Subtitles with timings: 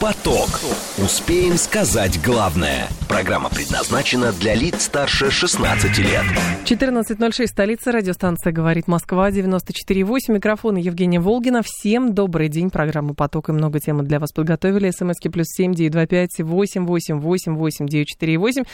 [0.00, 0.60] Поток.
[0.98, 2.88] Успеем сказать главное.
[3.08, 6.22] Программа предназначена для лиц старше 16 лет.
[6.64, 11.62] 14.06, столица, радиостанция «Говорит Москва», 94.8, микрофон Евгения Волгина.
[11.64, 14.90] Всем добрый день, программа «Поток» и много темы для вас подготовили.
[14.90, 18.64] СМСки плюс семь девять два пять восемь восемь восемь восемь девять четыре восемь.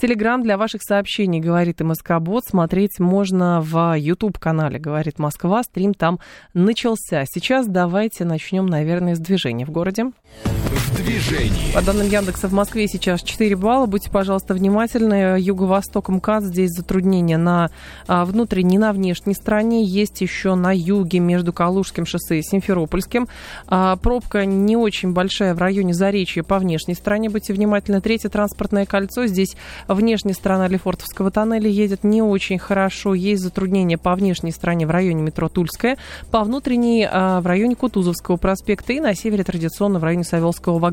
[0.00, 2.44] Телеграмм для ваших сообщений «Говорит и Москобот».
[2.46, 5.62] Смотреть можно в YouTube-канале «Говорит Москва».
[5.62, 6.20] Стрим там
[6.54, 7.24] начался.
[7.26, 10.06] Сейчас давайте начнем, наверное, с движения в городе.
[11.02, 11.72] Движении.
[11.72, 13.86] По данным Яндекса, в Москве сейчас 4 балла.
[13.86, 15.40] Будьте, пожалуйста, внимательны.
[15.40, 16.44] Юго-восток МКАД.
[16.44, 17.70] Здесь затруднения на
[18.06, 19.84] а, внутренней, на внешней стороне.
[19.84, 23.28] Есть еще на юге между Калужским шоссе и Симферопольским.
[23.66, 27.30] А, пробка не очень большая в районе Заречья по внешней стороне.
[27.30, 28.00] Будьте внимательны.
[28.00, 29.26] Третье транспортное кольцо.
[29.26, 29.56] Здесь
[29.88, 33.14] внешняя сторона Лефортовского тоннеля едет не очень хорошо.
[33.14, 35.96] Есть затруднения по внешней стороне в районе метро Тульская.
[36.30, 38.92] По внутренней а, в районе Кутузовского проспекта.
[38.92, 40.89] И на севере традиционно в районе Савеловского вокзала.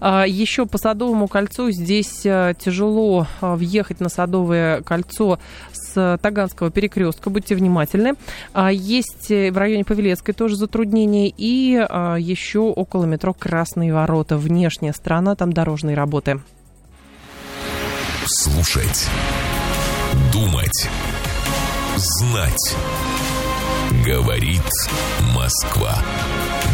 [0.00, 5.38] А, Еще по Садовому кольцу здесь а, тяжело а, въехать на Садовое кольцо
[5.72, 7.30] с Таганского перекрестка.
[7.30, 8.14] Будьте внимательны.
[8.52, 11.32] А, Есть э, в районе Павелецкой тоже затруднения.
[11.36, 14.36] И а, еще около метро Красные ворота.
[14.36, 16.40] Внешняя сторона, там дорожные работы.
[18.26, 19.08] Слушать.
[20.32, 20.88] Думать.
[21.96, 22.76] Знать.
[24.04, 24.62] Говорит
[25.34, 25.94] Москва.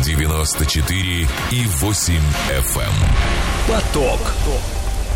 [0.07, 2.15] 94 и 8
[2.49, 2.81] FM.
[2.81, 2.93] эм.
[3.67, 4.21] Поток.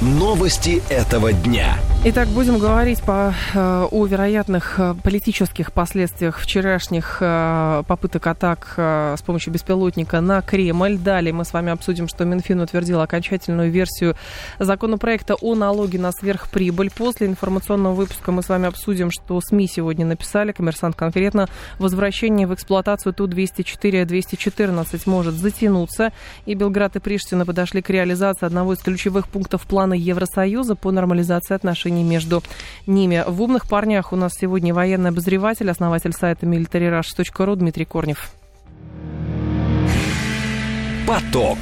[0.00, 1.78] Новости этого дня.
[2.02, 9.20] Итак, будем говорить по, э, о вероятных э, политических последствиях вчерашних э, попыток атак с
[9.20, 10.96] помощью беспилотника на Кремль.
[10.96, 14.16] Далее мы с вами обсудим, что Минфин утвердил окончательную версию
[14.58, 16.90] законопроекта о налоге на сверхприбыль.
[16.90, 22.54] После информационного выпуска мы с вами обсудим, что СМИ сегодня написали, коммерсант конкретно, возвращение в
[22.54, 26.14] эксплуатацию Ту-204-214 может затянуться.
[26.46, 31.54] И Белград и Приштина подошли к реализации одного из ключевых пунктов плана Евросоюза по нормализации
[31.54, 32.42] отношений между
[32.86, 33.24] ними.
[33.26, 38.30] В «Умных парнях» у нас сегодня военный обозреватель, основатель сайта militaryrush.ru Дмитрий Корнев.
[41.06, 41.58] Поток.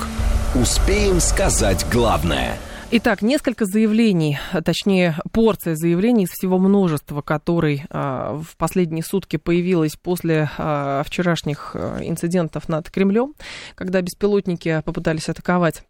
[0.55, 2.59] Успеем сказать главное.
[2.91, 9.97] Итак, несколько заявлений, точнее, порция заявлений из всего множества, который а, в последние сутки появилось
[9.97, 13.35] после а, вчерашних а, инцидентов над Кремлем,
[13.75, 15.83] когда беспилотники попытались атаковать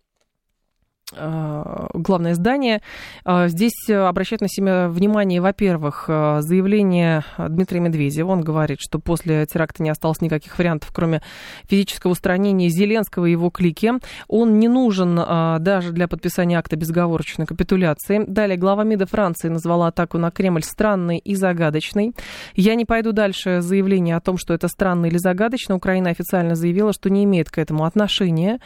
[1.11, 2.83] главное здание.
[3.25, 8.31] А, Здесь обращает на себя внимание, во-первых, а, заявление Дмитрия Медведева.
[8.31, 11.23] Он говорит, что после теракта не осталось никаких вариантов, кроме
[11.67, 13.93] физического устранения Зеленского и его клики.
[14.29, 18.25] Он не нужен даже для подписания акта безоговорочной капитуляции.
[18.27, 22.13] Далее глава МИДа Франции назвала атаку на Кремль странной и загадочной.
[22.55, 25.75] Я не пойду дальше заявление о том, что это странно или загадочно.
[25.75, 28.61] Украина официально заявила, что не имеет к этому отношения.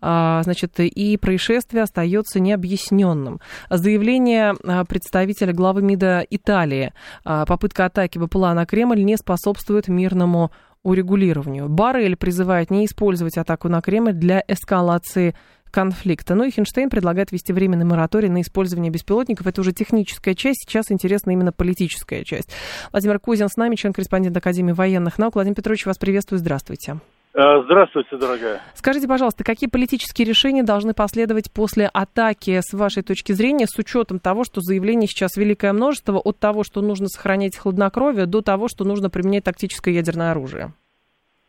[0.00, 3.40] Значит, и происшествие остается необъясненным.
[3.70, 6.92] Заявление а, представителя главы МИДа Италии.
[7.24, 11.68] а, Попытка атаки БПЛА на Кремль не способствует мирному урегулированию.
[11.68, 15.34] Барель призывает не использовать атаку на Кремль для эскалации
[15.70, 16.34] конфликта.
[16.34, 19.46] Ну и Хинштейн предлагает ввести временный мораторий на использование беспилотников.
[19.46, 22.50] Это уже техническая часть, сейчас интересна именно политическая часть.
[22.92, 25.34] Владимир Кузин с нами, член-корреспондент Академии военных наук.
[25.34, 27.00] Владимир Петрович, вас приветствую, здравствуйте.
[27.38, 28.60] Э, Здравствуйте, дорогая.
[28.74, 34.18] Скажите, пожалуйста, какие политические решения должны последовать после атаки, с вашей точки зрения, с учетом
[34.18, 38.84] того, что заявлений сейчас великое множество, от того, что нужно сохранять хладнокровие, до того, что
[38.84, 40.72] нужно применять тактическое ядерное оружие?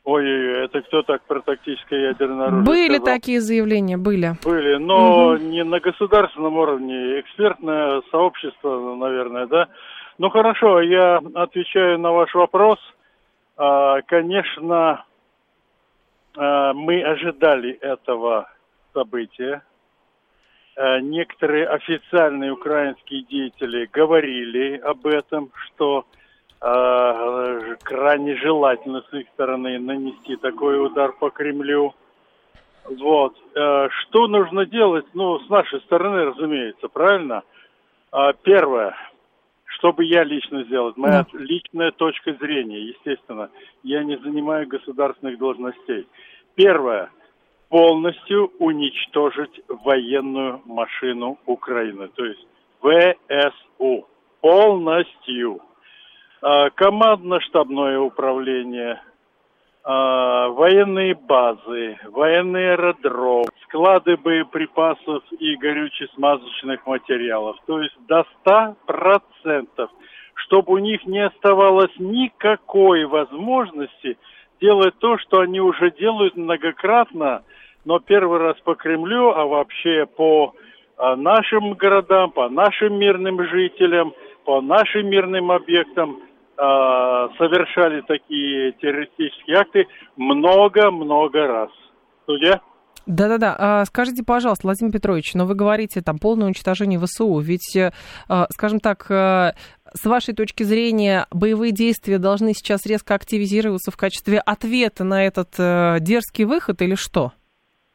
[0.03, 3.15] Ой-ой-ой, это кто так про тактическое ядерное оружие были сказал?
[3.15, 4.33] такие заявления, были.
[4.45, 9.67] Были, но не на государственном уровне, экспертное сообщество, наверное, да?
[10.19, 12.77] Ну хорошо, я отвечаю на ваш вопрос.
[13.57, 15.03] А, Конечно,
[16.39, 18.49] мы ожидали этого
[18.93, 19.63] события.
[20.79, 26.05] А, Некоторые официальные украинские деятели говорили об этом, что
[26.61, 31.93] а, крайне желательно с их стороны нанести такой удар по Кремлю.
[32.85, 33.35] Вот.
[33.55, 35.05] Э, Что нужно делать?
[35.13, 37.43] Ну, с нашей стороны, разумеется, правильно?
[38.41, 38.95] Первое.
[39.79, 40.93] Что бы я лично сделал?
[40.97, 43.49] Моя личная точка зрения, естественно.
[43.81, 46.05] Я не занимаю государственных должностей.
[46.55, 47.09] Первое.
[47.69, 52.09] Полностью уничтожить военную машину Украины.
[52.09, 52.45] То есть
[52.81, 54.05] ВСУ.
[54.41, 55.61] Полностью.
[56.41, 59.01] А, Командно-штабное управление,
[59.91, 67.57] военные базы, военные аэродром, склады боеприпасов и горюче-смазочных материалов.
[67.65, 69.89] То есть до 100%,
[70.35, 74.17] чтобы у них не оставалось никакой возможности
[74.61, 77.43] делать то, что они уже делают многократно,
[77.85, 80.53] но первый раз по Кремлю, а вообще по
[80.97, 84.13] а, нашим городам, по нашим мирным жителям,
[84.45, 86.28] по нашим мирным объектам а,
[87.37, 91.69] совершали такие террористические акты много-много раз.
[92.25, 92.61] Судья?
[93.09, 93.55] Да-да-да.
[93.57, 97.39] А, скажите, пожалуйста, Владимир Петрович, но вы говорите там полное уничтожение ВСУ.
[97.39, 97.91] Ведь, э,
[98.27, 99.53] а, скажем так, э,
[99.93, 105.55] с вашей точки зрения, боевые действия должны сейчас резко активизироваться в качестве ответа на этот
[105.57, 107.31] э, дерзкий выход или что?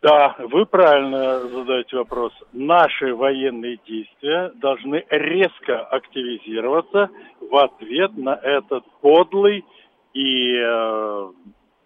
[0.04, 2.30] Да, вы правильно задаете вопрос.
[2.52, 7.08] Наши военные действия должны резко активизироваться
[7.40, 9.64] в ответ на этот подлый
[10.12, 11.30] и э,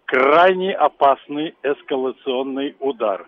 [0.03, 3.25] крайне опасный эскалационный удар.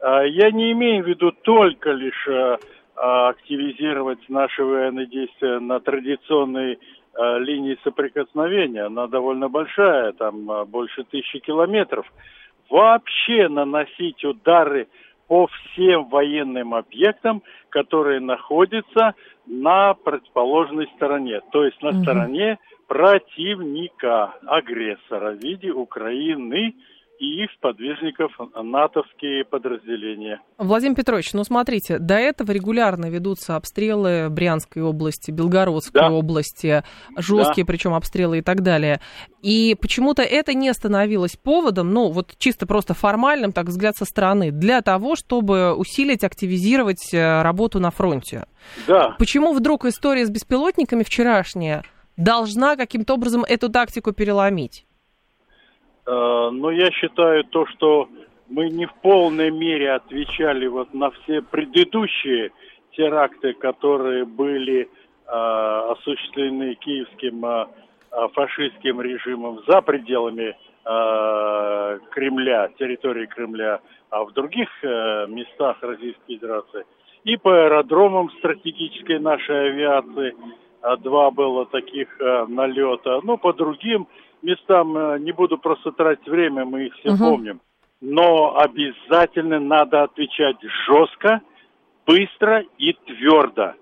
[0.00, 2.56] А, я не имею в виду только лишь э,
[2.94, 8.86] активизировать наши военные действия на традиционной э, линии соприкосновения.
[8.86, 12.10] Она довольно большая, там э, больше тысячи километров.
[12.70, 14.88] Вообще наносить удары
[15.28, 19.14] по всем военным объектам, которые находятся
[19.46, 22.02] на противоположной стороне, то есть на угу.
[22.02, 26.74] стороне противника, агрессора в виде Украины
[27.24, 30.40] и их сподвижников натовские подразделения.
[30.58, 36.10] Владимир Петрович, ну смотрите, до этого регулярно ведутся обстрелы Брянской области, Белгородской да.
[36.10, 36.82] области,
[37.16, 37.72] жесткие да.
[37.72, 39.00] причем обстрелы и так далее.
[39.42, 44.50] И почему-то это не становилось поводом, ну вот чисто просто формальным, так взгляд со стороны,
[44.50, 48.46] для того, чтобы усилить, активизировать э, работу на фронте.
[48.86, 49.16] Да.
[49.18, 51.82] Почему вдруг история с беспилотниками вчерашняя
[52.16, 54.86] должна каким-то образом эту тактику переломить?
[56.06, 58.08] Э, но я считаю то, что
[58.48, 62.50] мы не в полной мере отвечали вот на все предыдущие
[62.92, 64.86] теракты, которые были э,
[65.26, 67.66] осуществлены киевским э,
[68.34, 70.56] фашистским режимом за пределами
[72.10, 73.80] Кремля, территории Кремля,
[74.10, 76.84] а в других местах Российской Федерации.
[77.24, 80.36] И по аэродромам стратегической нашей авиации
[80.98, 82.08] два было таких
[82.48, 83.20] налета.
[83.22, 84.08] Ну, по другим
[84.44, 87.18] местам э, не буду просто тратить время, мы их все угу.
[87.18, 87.60] помним.
[88.00, 90.56] Но обязательно надо отвечать
[90.86, 91.40] жестко,
[92.06, 93.72] быстро и твердо.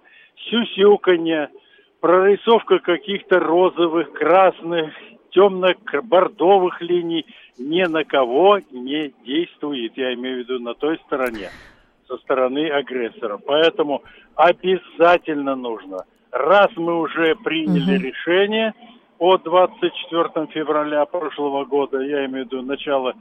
[0.48, 1.50] Сюсюканье,
[2.00, 4.94] прорисовка каких-то розовых, красных,
[5.30, 7.26] темно-бордовых линий
[7.58, 11.50] ни на кого не действует, я имею в виду на той стороне,
[12.06, 13.38] со стороны агрессора.
[13.38, 14.02] Поэтому
[14.34, 18.06] обязательно нужно, раз мы уже приняли угу.
[18.06, 18.74] решение,
[19.22, 23.14] от 24 февраля прошлого года, я имею в виду начало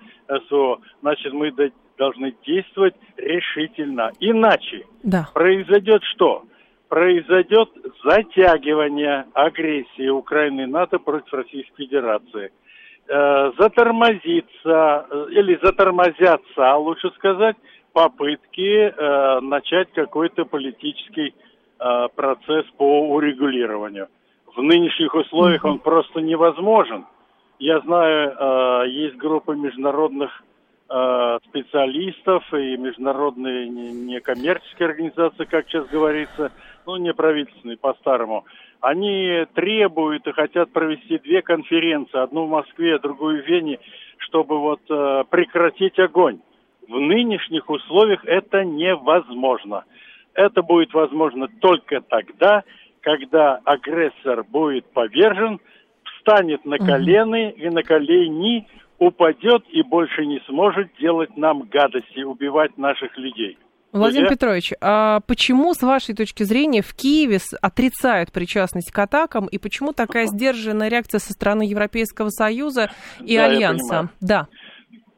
[0.47, 1.53] СВО, значит, мы
[1.95, 4.11] должны действовать решительно.
[4.19, 5.27] Иначе да.
[5.31, 6.43] произойдет что?
[6.89, 7.69] Произойдет
[8.03, 12.51] затягивание агрессии Украины и НАТО против Российской Федерации.
[13.07, 17.57] Э, затормозится, э, или затормозятся, лучше сказать,
[17.93, 21.35] попытки э, начать какой-то политический
[21.79, 24.07] э, процесс по урегулированию
[24.55, 27.05] в нынешних условиях он просто невозможен.
[27.59, 30.43] Я знаю, э, есть группа международных
[30.89, 36.51] э, специалистов и международные некоммерческие организации, как сейчас говорится,
[36.85, 38.45] ну, неправительственные по-старому.
[38.81, 43.79] Они требуют и хотят провести две конференции, одну в Москве, другую в Вене,
[44.17, 46.39] чтобы вот э, прекратить огонь.
[46.87, 49.85] В нынешних условиях это невозможно.
[50.33, 52.63] Это будет возможно только тогда,
[53.01, 55.59] когда агрессор будет повержен,
[56.17, 58.67] встанет на колено и на колени
[58.99, 63.57] упадет и больше не сможет делать нам гадости, убивать наших людей.
[63.91, 64.35] Владимир Друзья?
[64.35, 69.91] Петрович, а почему, с вашей точки зрения, в Киеве отрицают причастность к атакам, и почему
[69.91, 74.09] такая сдержанная реакция со стороны Европейского Союза и да, Альянса?
[74.21, 74.47] Да.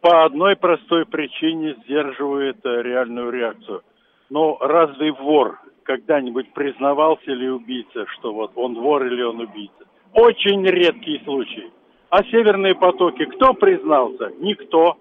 [0.02, 3.84] По одной простой причине сдерживает э, реальную реакцию.
[4.30, 9.86] Но разве вор когда-нибудь признавался ли убийца, что вот он вор или он убийца.
[10.14, 11.72] Очень редкий случай.
[12.10, 14.32] А северные потоки кто признался?
[14.40, 14.98] Никто.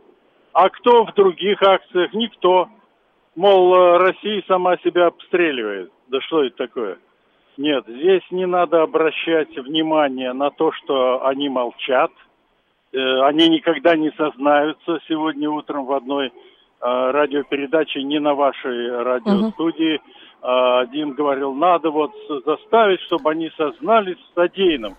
[0.53, 2.13] А кто в других акциях?
[2.15, 2.69] Никто.
[3.35, 5.91] Мол, э, Россия сама себя обстреливает.
[6.09, 6.99] Да что это такое?
[7.57, 12.11] Нет, здесь не надо обращать внимание на то, что они молчат.
[12.93, 14.99] Э, они никогда не сознаются.
[15.09, 16.31] Сегодня утром в одной э,
[16.81, 22.13] радиопередаче, не на вашей радиостудии, uh-huh один говорил, надо вот
[22.45, 24.97] заставить, чтобы они сознались в содеянном.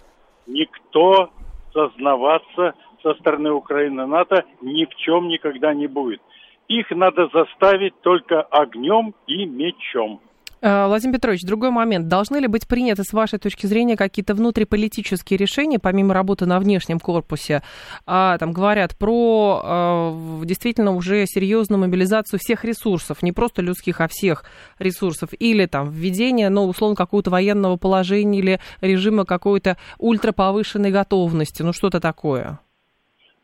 [0.47, 1.29] Никто
[1.73, 6.21] сознаваться со стороны Украины НАТО ни в чем никогда не будет.
[6.69, 10.21] Их надо заставить только огнем и мечом.
[10.63, 12.07] Э, Владимир Петрович, другой момент.
[12.07, 17.01] Должны ли быть приняты, с вашей точки зрения, какие-то внутриполитические решения, помимо работы на внешнем
[17.01, 17.61] корпусе?
[18.05, 20.13] А, там говорят про а,
[20.45, 24.45] действительно уже серьезную мобилизацию всех ресурсов, не просто людских, а всех
[24.79, 25.31] ресурсов.
[25.37, 31.99] Или там введение, ну, условно, какого-то военного положения или режима какой-то ультраповышенной готовности, ну, что-то
[31.99, 32.61] такое.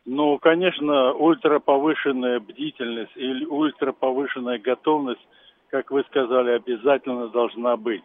[0.06, 5.20] Ну, конечно, ультраповышенная бдительность или ультраповышенная готовность–
[5.70, 8.04] как вы сказали, обязательно должна быть.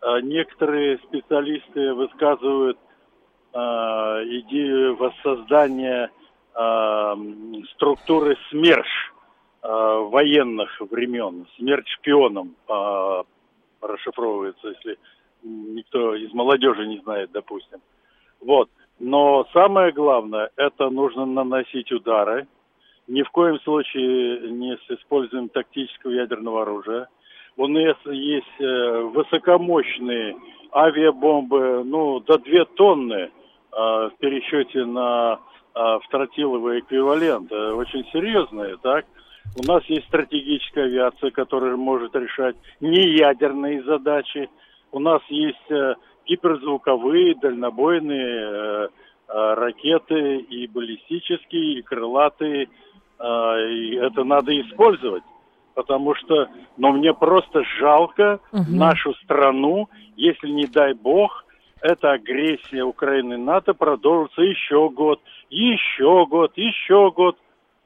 [0.00, 2.78] А, некоторые специалисты высказывают
[3.52, 6.10] а, идею воссоздания
[6.54, 7.16] а,
[7.74, 9.12] структуры СМЕРШ
[9.62, 12.54] военных времен, смерть шпионам
[13.80, 14.96] расшифровывается, если
[15.42, 17.80] никто из молодежи не знает, допустим.
[18.40, 18.70] Вот.
[19.00, 22.46] Но самое главное, это нужно наносить удары,
[23.08, 27.08] ни в коем случае не с использованием тактического ядерного оружия.
[27.56, 30.36] У нас есть э, высокомощные
[30.74, 33.28] авиабомбы, ну, до 2 тонны э,
[33.72, 35.38] в пересчете на
[35.74, 37.50] э, в тротиловый эквивалент.
[37.50, 39.06] Э, очень серьезные, так?
[39.58, 44.50] У нас есть стратегическая авиация, которая может решать неядерные задачи.
[44.92, 45.94] У нас есть э,
[46.26, 48.90] гиперзвуковые, дальнобойные
[49.28, 52.85] ракеты и баллистические, и крылатые, а,
[53.18, 55.22] и это надо использовать,
[55.74, 58.64] потому что, но мне просто жалко угу.
[58.68, 61.44] нашу страну, если не дай бог,
[61.80, 65.20] эта агрессия Украины НАТО продолжится еще год,
[65.50, 67.36] еще год, еще год.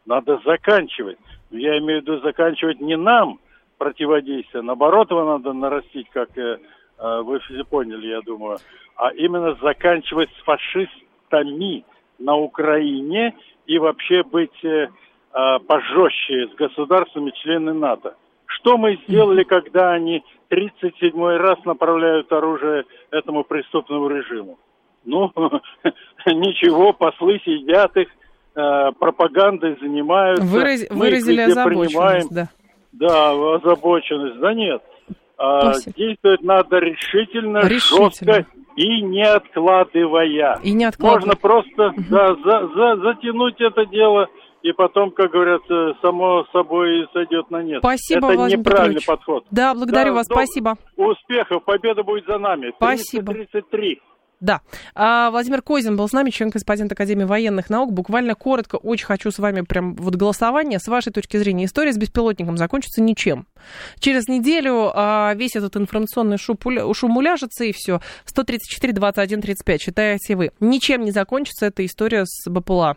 [0.07, 1.19] Надо заканчивать.
[1.51, 3.39] Я имею в виду заканчивать не нам
[3.79, 6.59] противодействие, наоборот, его надо нарастить, как э,
[6.99, 8.59] э вы все поняли, я думаю,
[8.97, 11.85] а именно заканчивать с фашистами
[12.19, 13.35] на Украине
[13.67, 14.65] и вообще быть
[15.33, 18.15] э, пожестче с государствами члены НАТО.
[18.47, 24.59] Что мы сделали, когда они 37 раз направляют оружие этому преступному режиму?
[25.05, 25.33] Ну,
[26.27, 28.09] ничего, послы сидят их,
[28.55, 30.45] э, пропагандой занимаются.
[30.45, 32.27] Выраз, выразили озабоченность, принимаем.
[32.31, 32.49] да.
[32.93, 34.41] Да, озабоченность.
[34.41, 34.83] Да нет.
[35.39, 38.47] А, действовать надо решительно, решительно, жестко
[38.77, 40.59] и не откладывая.
[40.63, 41.21] И не откладывая.
[41.21, 42.03] Можно просто угу.
[42.11, 44.29] да, за, за, затянуть это дело
[44.63, 45.63] и потом, как говорят,
[46.01, 47.79] само собой сойдет на нет.
[47.81, 49.07] Спасибо, Это Владимир неправильный Петрович.
[49.07, 49.45] подход.
[49.51, 50.77] Да, благодарю да, вас, спасибо.
[50.97, 52.73] Успехов, победа будет за нами.
[52.77, 53.33] Спасибо.
[53.33, 54.01] 33.
[54.41, 54.63] Да.
[54.95, 57.93] А, Владимир Козин был с нами, член-корреспондент Академии военных наук.
[57.93, 60.79] Буквально коротко, очень хочу с вами прям вот голосование.
[60.79, 63.47] С вашей точки зрения, история с беспилотником закончится ничем.
[63.99, 66.59] Через неделю а, весь этот информационный шум,
[66.95, 68.01] шум уляжется, и все.
[68.25, 70.53] 134, 21, 35, считаете вы.
[70.59, 72.97] Ничем не закончится эта история с БПЛА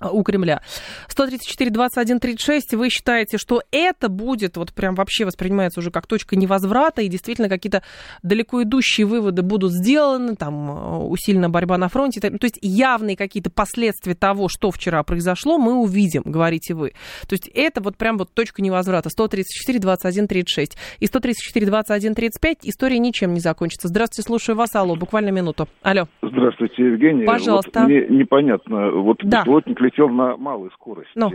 [0.00, 0.62] у Кремля.
[1.08, 6.36] 134, 21, 36, вы считаете, что это будет, вот прям вообще воспринимается уже как точка
[6.36, 7.82] невозврата, и действительно какие-то
[8.22, 13.50] далеко идущие выводы будут сделаны, там э, усиленная борьба на фронте, то есть явные какие-то
[13.50, 16.90] последствия того, что вчера произошло, мы увидим, говорите вы.
[17.28, 19.08] То есть это вот прям вот точка невозврата.
[19.08, 20.76] 134, 21, 36.
[21.00, 23.88] И 134, 21, 35 история ничем не закончится.
[23.88, 24.74] Здравствуйте, слушаю вас.
[24.74, 25.68] Алло, буквально минуту.
[25.82, 26.06] Алло.
[26.22, 27.24] Здравствуйте, Евгений.
[27.24, 27.80] Пожалуйста.
[27.80, 29.38] Вот мне непонятно, вот да.
[29.38, 31.12] беспилотник летел на малой скорости.
[31.14, 31.30] Ну.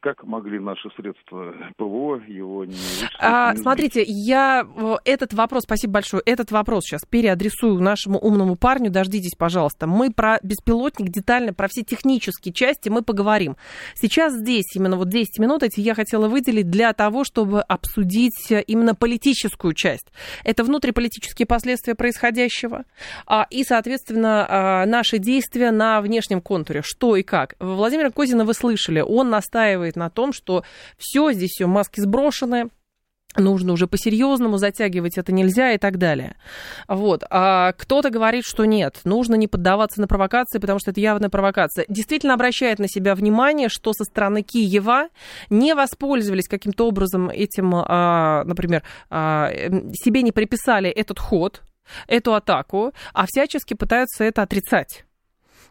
[0.00, 2.74] Как могли наши средства ПВО его не
[3.20, 4.66] а, Смотрите, я
[5.04, 8.90] этот вопрос, спасибо большое, этот вопрос сейчас переадресую нашему умному парню.
[8.90, 9.86] Дождитесь, пожалуйста.
[9.86, 13.56] Мы про беспилотник детально, про все технические части мы поговорим.
[13.94, 18.94] Сейчас здесь, именно вот 10 минут эти я хотела выделить для того, чтобы обсудить именно
[18.94, 20.12] политическую часть.
[20.44, 22.84] Это внутриполитические последствия происходящего
[23.26, 26.82] а, и, соответственно, а, наши действия на внешнем контуре.
[26.82, 27.54] Что и как.
[27.58, 30.64] Владимир Владимира Козина вы слышали, он настаивает на том, что
[30.96, 32.70] все, здесь все маски сброшены,
[33.36, 36.36] нужно уже по-серьезному затягивать это нельзя и так далее.
[36.88, 37.22] Вот.
[37.28, 41.84] А кто-то говорит, что нет, нужно не поддаваться на провокации, потому что это явная провокация.
[41.86, 45.08] Действительно обращает на себя внимание, что со стороны Киева
[45.50, 49.50] не воспользовались каким-то образом этим, а, например, а,
[49.92, 51.60] себе не приписали этот ход,
[52.06, 55.04] эту атаку, а всячески пытаются это отрицать.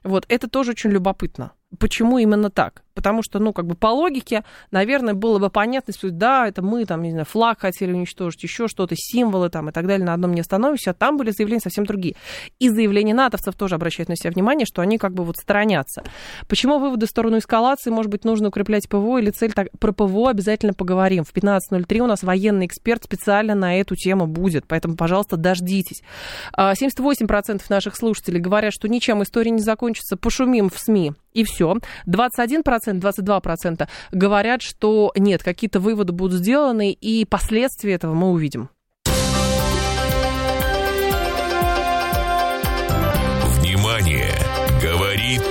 [0.04, 1.54] Вот, это тоже очень любопытно.
[1.80, 2.84] Почему именно так?
[3.02, 6.86] Потому что, ну, как бы по логике, наверное, было бы понятно, что да, это мы,
[6.86, 10.36] там, не знаю, флаг хотели уничтожить, еще что-то, символы там и так далее, на одном
[10.36, 12.16] не остановимся, а там были заявления совсем другие.
[12.60, 16.04] И заявления натовцев тоже обращают на себя внимание, что они как бы вот сторонятся.
[16.48, 19.52] Почему выводы в сторону эскалации, может быть, нужно укреплять ПВО или цель?
[19.52, 21.24] Так, про ПВО обязательно поговорим.
[21.24, 26.04] В 15.03 у нас военный эксперт специально на эту тему будет, поэтому, пожалуйста, дождитесь.
[26.56, 31.14] 78% а, наших слушателей говорят, что ничем история не закончится, пошумим в СМИ.
[31.34, 31.78] и все.
[32.08, 38.70] 21%, 22% говорят, что нет, какие-то выводы будут сделаны, и последствия этого мы увидим.
[43.60, 44.34] Внимание!
[44.82, 45.44] Говорит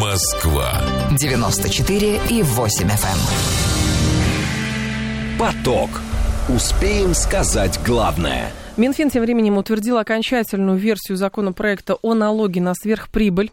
[0.00, 0.72] Москва.
[1.18, 3.18] 94 и 8 FM.
[5.32, 5.38] Эм.
[5.38, 5.90] Поток.
[6.48, 13.52] Успеем сказать главное– Минфин тем временем утвердил окончательную версию законопроекта о налоге на сверхприбыль.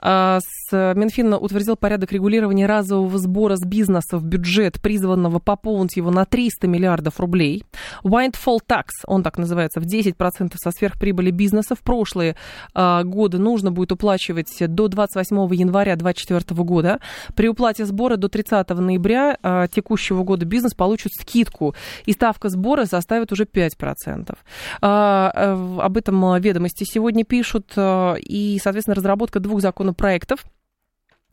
[0.00, 6.10] А, с Минфин утвердил порядок регулирования разового сбора с бизнеса в бюджет, призванного пополнить его
[6.10, 7.64] на 300 миллиардов рублей.
[8.04, 11.74] Windfall tax, он так называется, в 10% со сверхприбыли бизнеса.
[11.74, 12.36] В прошлые
[12.74, 17.00] а, годы нужно будет уплачивать до 28 января 2024 года.
[17.34, 21.74] При уплате сбора до 30 ноября а, текущего года бизнес получит скидку,
[22.06, 24.36] и ставка сбора составит уже 5%.
[24.80, 30.44] А, а, об этом ведомости сегодня пишут, а, и, соответственно, разработка двух законопроектов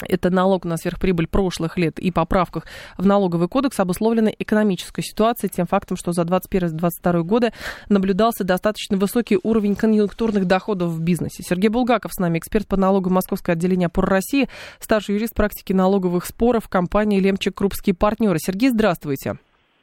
[0.01, 2.65] это налог на сверхприбыль прошлых лет и поправках
[2.97, 7.53] в налоговый кодекс обусловлена экономической ситуацией, тем фактом, что за 2021-2022 годы
[7.87, 11.43] наблюдался достаточно высокий уровень конъюнктурных доходов в бизнесе.
[11.43, 16.25] Сергей Булгаков с нами, эксперт по налогу Московского отделения ПОР России, старший юрист практики налоговых
[16.25, 18.37] споров компании Лемчик Крупские партнеры.
[18.39, 19.37] Сергей, здравствуйте.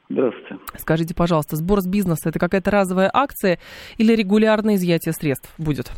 [0.09, 0.59] Здравствуйте.
[0.77, 3.57] Скажите, пожалуйста, сбор с бизнеса это какая-то разовая акция
[3.97, 5.91] или регулярное изъятие средств будет?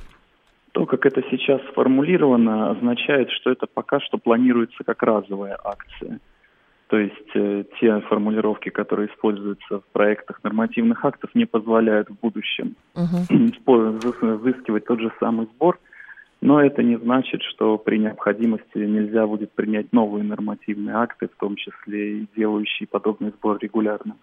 [0.76, 6.20] То, как это сейчас сформулировано, означает, что это пока что планируется как разовая акция.
[6.88, 12.76] То есть э, те формулировки, которые используются в проектах нормативных актов, не позволяют в будущем
[12.94, 14.36] uh-huh.
[14.42, 15.80] взыскивать тот же самый сбор,
[16.42, 21.56] но это не значит, что при необходимости нельзя будет принять новые нормативные акты, в том
[21.56, 24.18] числе и делающие подобный сбор регулярным.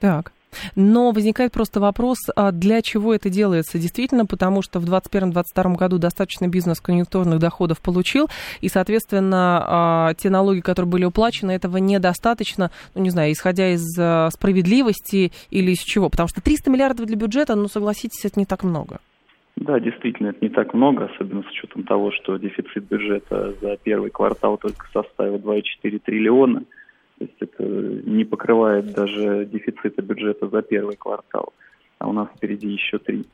[0.00, 0.32] Так.
[0.74, 3.78] Но возникает просто вопрос, а для чего это делается?
[3.78, 8.28] Действительно, потому что в 2021-2022 году достаточно бизнес конъюнктурных доходов получил,
[8.60, 13.86] и, соответственно, а, те налоги, которые были уплачены, этого недостаточно, ну, не знаю, исходя из
[13.98, 16.08] а, справедливости или из чего?
[16.08, 18.98] Потому что 300 миллиардов для бюджета, ну, согласитесь, это не так много.
[19.56, 24.10] Да, действительно, это не так много, особенно с учетом того, что дефицит бюджета за первый
[24.10, 26.64] квартал только составил 2,4 триллиона–
[27.20, 31.52] то есть это не покрывает даже дефицита бюджета за первый квартал,
[31.98, 33.26] а у нас впереди еще три.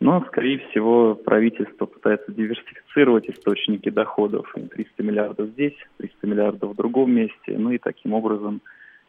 [0.00, 4.50] Но, скорее всего, правительство пытается диверсифицировать источники доходов.
[4.54, 7.58] 300 миллиардов здесь, 300 миллиардов в другом месте.
[7.58, 8.62] Ну и таким образом,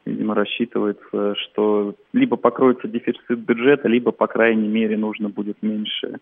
[0.05, 6.19] видимо, рассчитывается, что либо покроется дефицит бюджета, либо, по крайней мере, нужно будет меньше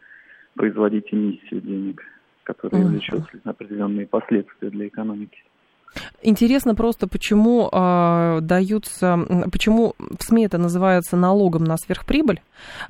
[0.55, 2.03] производить эмиссию денег,
[2.43, 5.43] которая влечет определенные последствия для экономики.
[6.21, 9.19] Интересно просто, почему э, даются,
[9.51, 12.41] почему в СМИ это называется налогом на сверхприбыль,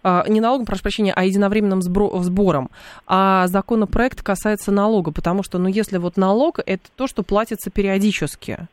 [0.04, 2.70] э, не налогом, прошу прощения, а единовременным сбро- сбором,
[3.08, 8.68] а законопроект касается налога, потому что, ну, если вот налог, это то, что платится периодически.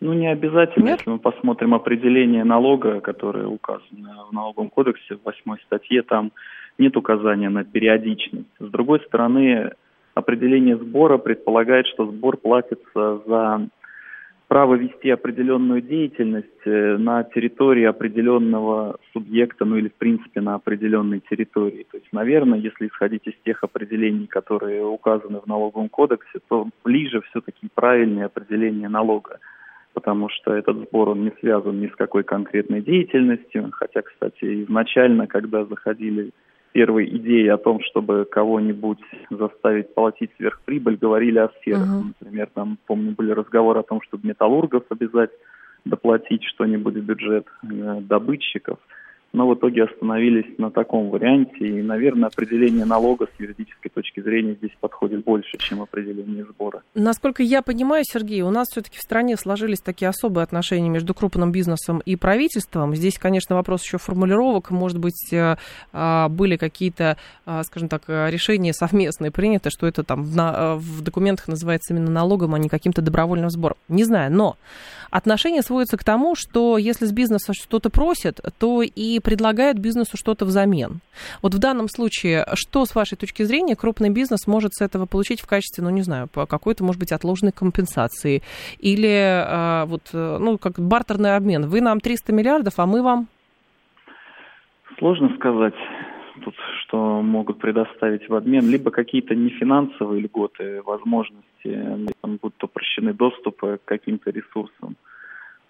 [0.00, 1.00] Ну, не обязательно, Нет?
[1.00, 6.32] если мы посмотрим определение налога, которое указано в налоговом кодексе в восьмой статье, там
[6.78, 8.48] нет указания на периодичность.
[8.58, 9.72] С другой стороны,
[10.14, 13.68] определение сбора предполагает, что сбор платится за
[14.50, 21.20] право вести определенную деятельность э, на территории определенного субъекта, ну или в принципе на определенной
[21.20, 21.86] территории.
[21.88, 27.20] То есть, наверное, если исходить из тех определений, которые указаны в налоговом кодексе, то ближе
[27.30, 29.38] все-таки правильное определение налога,
[29.94, 35.28] потому что этот сбор он не связан ни с какой конкретной деятельностью, хотя, кстати, изначально,
[35.28, 36.32] когда заходили
[36.72, 38.98] первой идеи о том, чтобы кого-нибудь
[39.30, 41.88] заставить платить сверхприбыль, говорили о сферах.
[41.88, 42.12] Uh-huh.
[42.20, 45.30] Например, там, помню, были разговоры о том, чтобы металлургов обязать
[45.84, 48.78] доплатить что-нибудь в бюджет э, добытчиков
[49.32, 51.56] но в итоге остановились на таком варианте.
[51.58, 56.82] И, наверное, определение налога с юридической точки зрения здесь подходит больше, чем определение сбора.
[56.94, 61.52] Насколько я понимаю, Сергей, у нас все-таки в стране сложились такие особые отношения между крупным
[61.52, 62.96] бизнесом и правительством.
[62.96, 64.70] Здесь, конечно, вопрос еще формулировок.
[64.70, 65.56] Может быть, э,
[65.92, 67.16] а, были какие-то,
[67.46, 72.54] а, скажем так, решения совместные приняты, что это там в э, документах называется именно налогом,
[72.54, 73.76] а не каким-то добровольным сбором.
[73.88, 74.56] Не знаю, но
[75.10, 80.44] отношения сводятся к тому, что если с бизнеса что-то просят, то и предлагают бизнесу что-то
[80.44, 81.00] взамен.
[81.42, 85.40] Вот в данном случае, что, с вашей точки зрения, крупный бизнес может с этого получить
[85.40, 88.42] в качестве, ну, не знаю, какой-то, может быть, отложенной компенсации?
[88.78, 91.66] Или а, вот, э, ну, как бартерный обмен.
[91.66, 93.28] Вы нам 300 миллиардов, а мы вам?
[94.98, 95.74] Сложно сказать
[96.44, 103.88] тут, что могут предоставить в обмен, либо какие-то нефинансовые льготы, возможности, будут упрощены доступы к
[103.88, 104.96] каким-то ресурсам.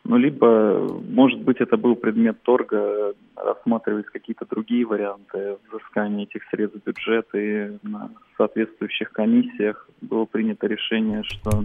[0.04, 6.80] Ну, либо, может быть, это был предмет торга, рассматривались какие-то другие варианты взыскания этих средств
[6.80, 11.64] в бюджет, и на соответствующих комиссиях было принято решение, что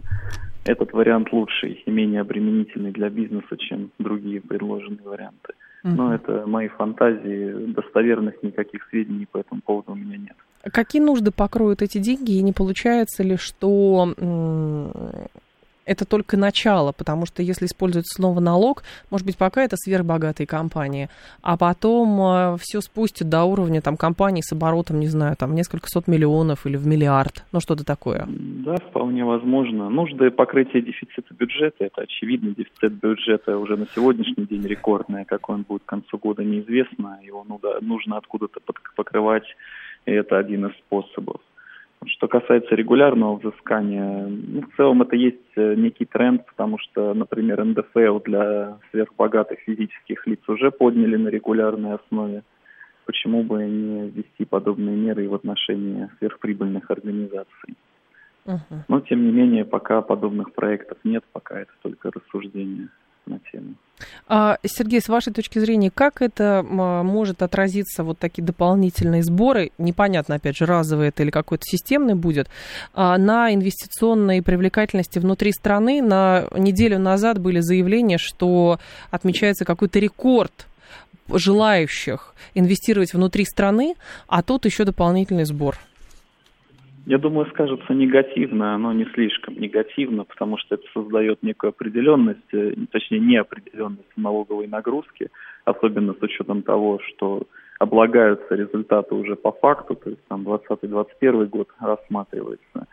[0.66, 5.54] этот вариант лучший и менее обременительный для бизнеса, чем другие предложенные варианты.
[5.84, 10.36] Но это мои фантазии, достоверных никаких сведений по этому поводу у меня нет.
[10.74, 14.14] Какие нужды покроют эти деньги, и не получается ли, что
[15.86, 21.10] это только начало, потому что если использовать снова налог, может быть, пока это сверхбогатые компании,
[21.42, 25.88] а потом э, все спустят до уровня там компаний с оборотом, не знаю, там несколько
[25.88, 28.26] сот миллионов или в миллиард, ну что-то такое.
[28.28, 29.90] Да, вполне возможно.
[29.90, 35.62] Нужды покрытия дефицита бюджета, это очевидно, дефицит бюджета уже на сегодняшний день рекордный, какой он
[35.64, 37.46] будет к концу года неизвестно, его
[37.82, 38.60] нужно откуда-то
[38.96, 39.46] покрывать,
[40.06, 41.42] и это один из способов.
[42.08, 47.64] Что касается регулярного взыскания, ну, в целом это есть э, некий тренд, потому что, например,
[47.64, 52.44] НДФЛ для сверхбогатых физических лиц уже подняли на регулярной основе.
[53.06, 57.76] Почему бы не ввести подобные меры и в отношении сверхприбыльных организаций?
[58.46, 58.84] Uh-huh.
[58.88, 62.90] Но, тем не менее, пока подобных проектов нет, пока это только рассуждения
[63.26, 63.76] на тему.
[64.28, 70.36] А, Сергей, с вашей точки зрения, как это может отразиться, вот такие дополнительные сборы, непонятно,
[70.36, 72.50] опять же, разовые это или какой-то системный будет,
[72.94, 76.02] а, на инвестиционной привлекательности внутри страны?
[76.02, 78.80] На неделю назад были заявления, что
[79.12, 80.68] отмечается какой-то рекорд
[81.30, 83.96] желающих инвестировать внутри страны,
[84.28, 85.78] а тут еще дополнительный сбор.
[87.06, 92.74] Я думаю, скажется негативно, но не слишком негативно, потому что это создает некую определенность, э,
[92.92, 95.30] точнее неопределенность налоговой нагрузки,
[95.66, 97.44] особенно с учетом того, что
[97.78, 102.88] облагаются результаты уже по факту, то есть там 2020-2021 год рассматривается.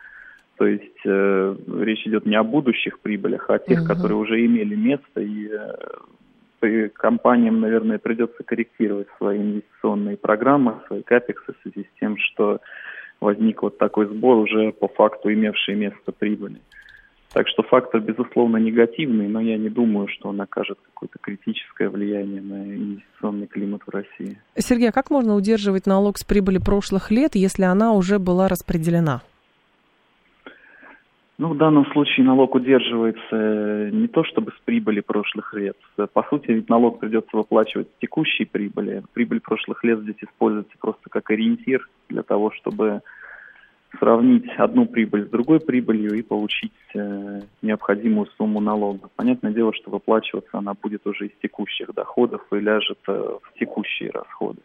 [0.57, 3.87] То есть э, речь идет не о будущих прибылях, а о тех, угу.
[3.87, 11.53] которые уже имели место, и э, компаниям, наверное, придется корректировать свои инвестиционные программы, свои капексы
[11.53, 12.61] в связи с тем, что
[13.21, 16.59] возник вот такой сбор уже по факту имевший место прибыли.
[17.33, 22.41] Так что фактор, безусловно, негативный, но я не думаю, что он окажет какое-то критическое влияние
[22.41, 24.37] на инвестиционный климат в России.
[24.55, 29.21] Сергей, а как можно удерживать налог с прибыли прошлых лет, если она уже была распределена?
[31.43, 35.75] Ну, в данном случае налог удерживается не то чтобы с прибыли прошлых лет.
[36.13, 39.03] По сути, ведь налог придется выплачивать с текущей прибыли.
[39.11, 43.01] Прибыль прошлых лет здесь используется просто как ориентир для того, чтобы
[43.99, 49.09] сравнить одну прибыль с другой прибылью и получить э, необходимую сумму налога.
[49.17, 54.11] Понятное дело, что выплачиваться она будет уже из текущих доходов и ляжет э, в текущие
[54.11, 54.61] расходы.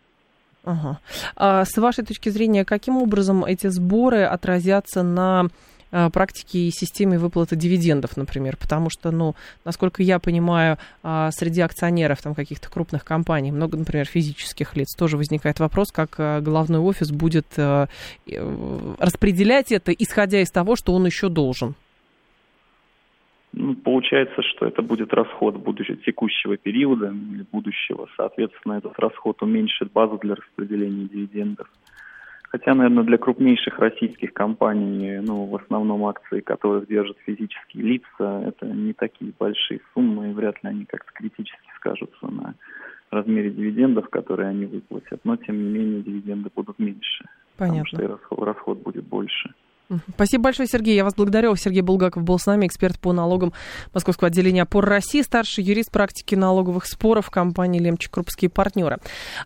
[0.63, 1.01] Ага.
[1.35, 7.19] А с вашей точки зрения, каким образом эти сборы отразятся на Э, практике и системе
[7.19, 13.05] выплаты дивидендов, например, потому что, ну, насколько я понимаю, а, среди акционеров там каких-то крупных
[13.05, 17.87] компаний, много, например, физических лиц, тоже возникает вопрос, как э, головной офис будет э,
[18.99, 21.75] распределять это, исходя из того, что он еще должен.
[23.53, 28.09] Ну, получается, что это будет расход будущего текущего периода или будущего.
[28.17, 31.69] Соответственно, этот расход уменьшит базу для распределения дивидендов.
[32.51, 38.67] Хотя, наверное, для крупнейших российских компаний, ну, в основном акции, которых держат физические лица, это
[38.67, 42.55] не такие большие суммы, и вряд ли они как-то критически скажутся на
[43.11, 45.21] размере дивидендов, которые они выплатят.
[45.25, 47.27] Но, тем не менее, дивиденды будут меньше.
[47.59, 47.85] Понятно.
[47.85, 49.55] Потому что и расход, расход будет больше.
[50.15, 50.95] Спасибо большое, Сергей.
[50.95, 51.57] Я вас благодарю.
[51.57, 53.55] Сергей Булгаков был с нами, эксперт по налогам
[53.95, 58.99] Московского отделения опор России, старший юрист практики налоговых споров компании Лемчик Крупские партнеры.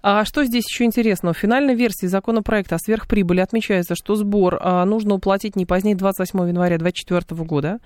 [0.02, 1.32] А что здесь еще интересно?
[1.32, 6.48] В финальной версии законопроекта о сверхприбыли отмечается, что сбор а, нужно уплатить не позднее 28
[6.48, 7.78] января 2024 года.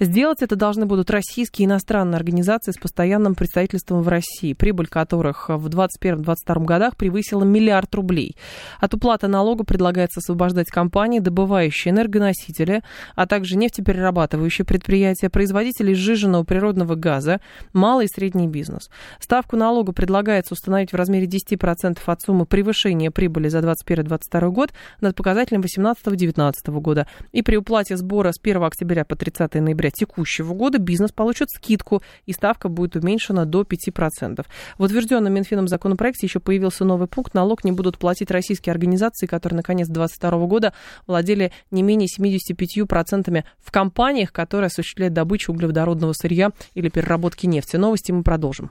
[0.00, 5.48] Сделать это должны будут российские и иностранные организации с постоянным представительством в России, прибыль которых
[5.48, 8.34] в 2021-2022 годах превысила миллиард рублей.
[8.80, 12.82] От уплаты налога предлагается освобождать компании, добывающие энергоносители,
[13.14, 17.40] а также нефтеперерабатывающие предприятия, производители сжиженного природного газа,
[17.72, 18.90] малый и средний бизнес.
[19.20, 25.14] Ставку налога предлагается установить в размере 10% от суммы превышения прибыли за 2021-2022 год над
[25.16, 27.06] показателем 2018-2019 года.
[27.32, 32.02] И при уплате сбора с 1 октября по 30 ноября текущего года бизнес получит скидку,
[32.26, 34.44] и ставка будет уменьшена до 5%.
[34.78, 37.34] В утвержденном Минфином законопроекте еще появился новый пункт.
[37.34, 40.72] Налог не будут платить российские организации, которые на конец 2022 года
[41.06, 47.76] владели не не менее 75% в компаниях, которые осуществляют добычу углеводородного сырья или переработки нефти.
[47.76, 48.70] Новости мы продолжим.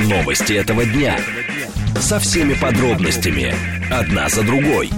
[0.00, 1.18] Новости этого дня.
[2.00, 3.54] Со всеми подробностями.
[3.90, 4.90] Одна за другой.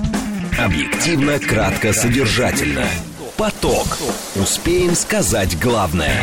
[0.58, 2.84] Объективно, кратко, содержательно.
[3.36, 3.98] Поток.
[4.36, 6.20] Успеем сказать главное.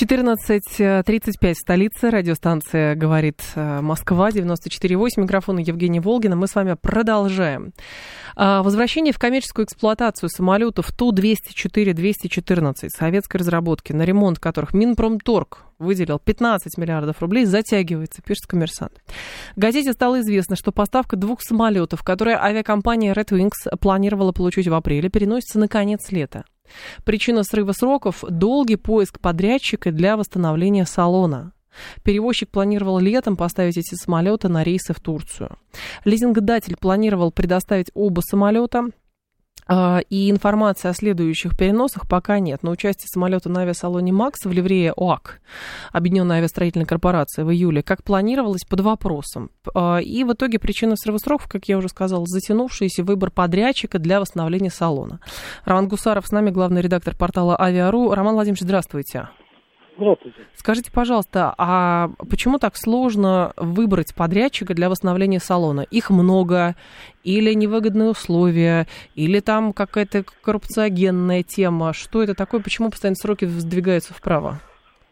[0.00, 2.08] 14.35 в столице.
[2.08, 4.96] Радиостанция «Говорит э, Москва», 94.8.
[5.18, 6.36] Микрофон Евгения Волгина.
[6.36, 7.74] Мы с вами продолжаем.
[8.34, 16.78] А, возвращение в коммерческую эксплуатацию самолетов Ту-204-214 советской разработки, на ремонт которых Минпромторг выделил 15
[16.78, 19.02] миллиардов рублей, затягивается, пишет коммерсант.
[19.54, 24.72] В газете стало известно, что поставка двух самолетов, которые авиакомпания Red Wings планировала получить в
[24.72, 26.44] апреле, переносится на конец лета.
[27.04, 31.52] Причина срыва сроков– долгий поиск подрядчика для восстановления салона.
[32.02, 35.56] Перевозчик планировал летом поставить эти самолеты на рейсы в Турцию.
[36.04, 38.90] Лизингодатель планировал предоставить оба самолета
[40.08, 42.62] и информации о следующих переносах пока нет.
[42.62, 45.40] Но участие самолета на авиасалоне «Макс» в ливрее ОАК,
[45.92, 49.50] Объединенная авиастроительная корпорация, в июле, как планировалось, под вопросом.
[49.74, 54.20] А, и в итоге причина срыва сроков, как я уже сказала, затянувшийся выбор подрядчика для
[54.20, 55.20] восстановления салона.
[55.64, 58.10] Роман Гусаров с нами, главный редактор портала «Авиару».
[58.12, 59.28] Роман Владимирович, здравствуйте.
[60.00, 60.38] Здравствуйте.
[60.54, 65.82] Скажите, пожалуйста, а почему так сложно выбрать подрядчика для восстановления салона?
[65.90, 66.74] Их много,
[67.22, 71.92] или невыгодные условия, или там какая-то коррупциогенная тема?
[71.92, 72.62] Что это такое?
[72.62, 74.60] Почему постоянно сроки сдвигаются вправо?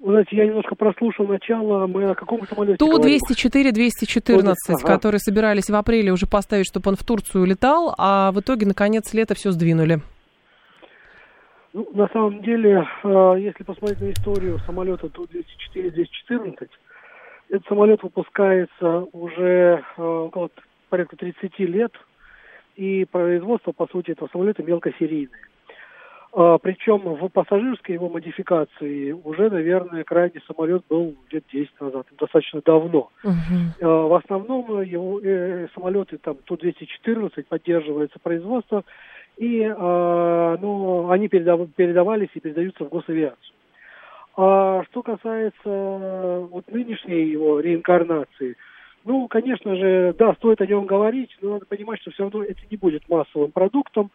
[0.01, 1.87] Вы знаете, я немножко прослушал начало.
[1.87, 4.87] Мы о каком самолете Ту-204-214, ага.
[4.87, 9.12] который собирались в апреле уже поставить, чтобы он в Турцию летал, а в итоге, наконец,
[9.12, 10.01] лето все сдвинули.
[11.79, 16.69] Ну, на самом деле, э, если посмотреть на историю самолета Ту-204-214,
[17.51, 20.51] этот самолет выпускается уже э, около
[20.88, 21.93] порядка 30 лет,
[22.75, 25.38] и производство, по сути, этого самолета мелкосерийное.
[26.33, 32.61] А, причем в пассажирской его модификации уже, наверное, крайний самолет был лет 10 назад, достаточно
[32.64, 33.11] давно.
[33.25, 34.09] Uh-huh.
[34.09, 38.85] В основном его э, самолеты там Ту-214 поддерживается производство
[39.38, 43.55] и э, ну, они передав, передавались и передаются в госавиацию.
[44.37, 48.57] А что касается вот нынешней его реинкарнации,
[49.05, 52.61] ну, конечно же, да, стоит о нем говорить, но надо понимать, что все равно это
[52.70, 54.11] не будет массовым продуктом,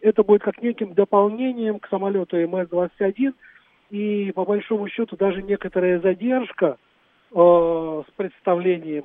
[0.00, 3.34] это будет как неким дополнением к самолету МС-21,
[3.90, 6.85] и по большому счету даже некоторая задержка э,
[7.32, 9.04] с представлением,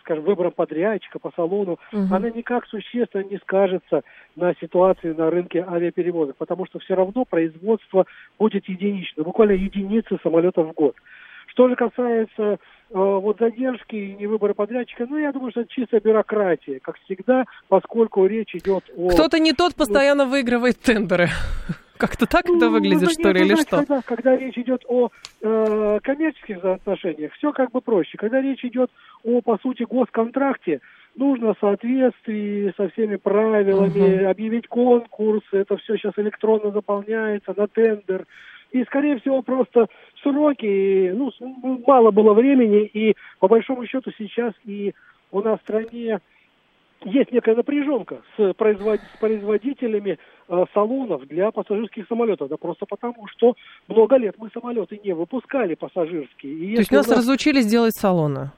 [0.00, 2.14] скажем, выбором подрядчика по салону, угу.
[2.14, 4.02] она никак существенно не скажется
[4.36, 8.06] на ситуации на рынке авиаперевозок, потому что все равно производство
[8.38, 10.96] будет единичным, буквально единицы самолетов в год.
[11.48, 12.56] Что же касается э,
[12.90, 17.44] вот задержки и не выбора подрядчика, ну, я думаю, что это чистая бюрократия, как всегда,
[17.68, 19.08] поскольку речь идет о...
[19.08, 21.28] Кто-то не тот постоянно ну, выигрывает тендеры.
[21.98, 23.76] Как-то так ну, это выглядит, что ли, или знаете, что?
[23.78, 25.10] Когда, когда речь идет о
[25.42, 28.16] э, коммерческих отношениях, все как бы проще.
[28.16, 28.90] Когда речь идет
[29.24, 30.80] о, по сути, госконтракте,
[31.16, 34.30] нужно в соответствии со всеми правилами uh-huh.
[34.30, 38.26] объявить конкурс, это все сейчас электронно заполняется на тендер.
[38.70, 39.88] И, скорее всего, просто
[40.22, 41.32] сроки, ну,
[41.86, 44.94] мало было времени, и по большому счету сейчас и
[45.32, 46.20] у нас в стране
[47.04, 49.00] есть некая напряженка с, производ...
[49.14, 52.48] с производителями э, салонов для пассажирских самолетов.
[52.48, 53.54] Да просто потому, что
[53.86, 56.54] много лет мы самолеты не выпускали пассажирские.
[56.54, 58.50] И То есть нас, нас разучились делать салоны?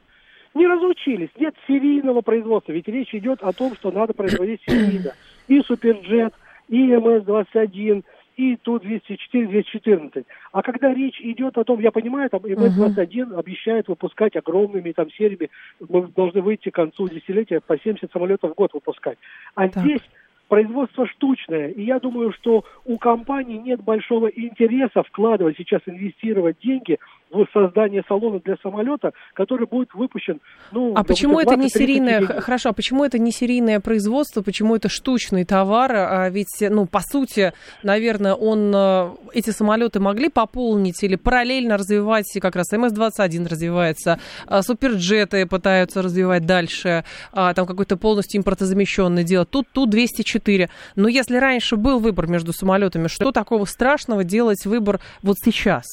[0.54, 1.30] Не разучились.
[1.38, 2.72] Нет серийного производства.
[2.72, 5.12] Ведь речь идет о том, что надо производить серийно.
[5.46, 6.34] И Суперджет,
[6.68, 8.04] и МС-21,
[8.40, 10.24] и Ту-204-214.
[10.52, 15.50] А когда речь идет о том, я понимаю, там МС-21 обещает выпускать огромными там сериями,
[15.86, 19.18] мы должны выйти к концу десятилетия по 70 самолетов в год выпускать.
[19.54, 19.84] А так.
[19.84, 20.00] здесь
[20.48, 21.68] производство штучное.
[21.68, 26.98] И я думаю, что у компании нет большого интереса вкладывать сейчас, инвестировать деньги
[27.30, 30.40] в создание салона для самолета, который будет выпущен.
[30.72, 32.20] Ну, а почему это не серийное?
[32.40, 34.42] Хорошо, а почему это не серийное производство?
[34.42, 35.92] Почему это штучный товар?
[35.94, 42.26] А ведь, ну, по сути, наверное, он э, эти самолеты могли пополнить или параллельно развивать,
[42.40, 49.44] как раз МС-21 развивается, а суперджеты пытаются развивать дальше, а, там какой-то полностью импортозамещенный дело.
[49.44, 50.68] Тут Ту-204.
[50.96, 55.84] Но если раньше был выбор между самолетами, что такого страшного делать выбор вот сейчас?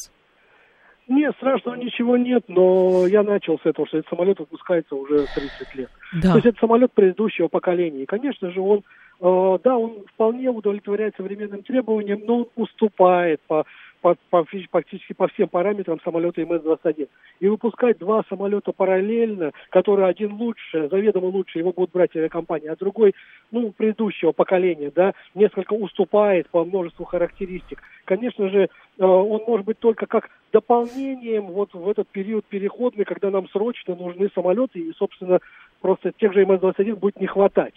[1.07, 5.75] Нет, страшного ничего нет, но я начал с этого, что этот самолет выпускается уже 30
[5.75, 5.89] лет.
[6.21, 6.31] Да.
[6.31, 8.03] То есть это самолет предыдущего поколения.
[8.03, 8.83] И, конечно же, он,
[9.21, 13.65] э, да, он вполне удовлетворяет современным требованиям, но он уступает по
[14.01, 17.07] по, по, практически по всем параметрам самолета МС-21.
[17.39, 22.75] И выпускать два самолета параллельно, которые один лучше, заведомо лучше, его будут брать авиакомпания, а
[22.75, 23.13] другой,
[23.51, 27.81] ну, предыдущего поколения, да, несколько уступает по множеству характеристик.
[28.05, 28.67] Конечно же, э,
[29.03, 34.29] он может быть только как дополнением вот в этот период переходный, когда нам срочно нужны
[34.33, 35.39] самолеты, и, собственно,
[35.81, 37.73] просто тех же МС-21 будет не хватать.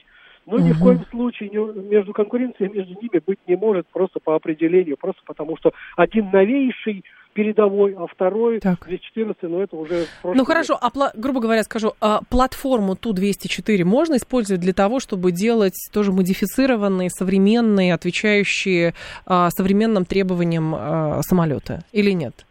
[0.50, 0.64] Но угу.
[0.64, 1.58] ни в коем случае не,
[1.88, 7.04] между конкуренцией между ними быть не может просто по определению, просто потому что один новейший
[7.32, 8.84] передовой, а второй так.
[8.86, 10.06] 214, но это уже...
[10.24, 15.76] Ну хорошо, а, грубо говоря, скажу, а платформу Ту-204 можно использовать для того, чтобы делать
[15.92, 18.94] тоже модифицированные, современные, отвечающие
[19.26, 22.44] а, современным требованиям а, самолета или нет?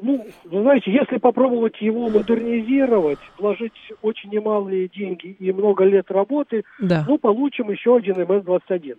[0.00, 6.64] Ну, вы знаете, если попробовать его модернизировать, вложить очень немалые деньги и много лет работы,
[6.78, 7.04] да.
[7.08, 8.98] ну, получим еще один МС-21.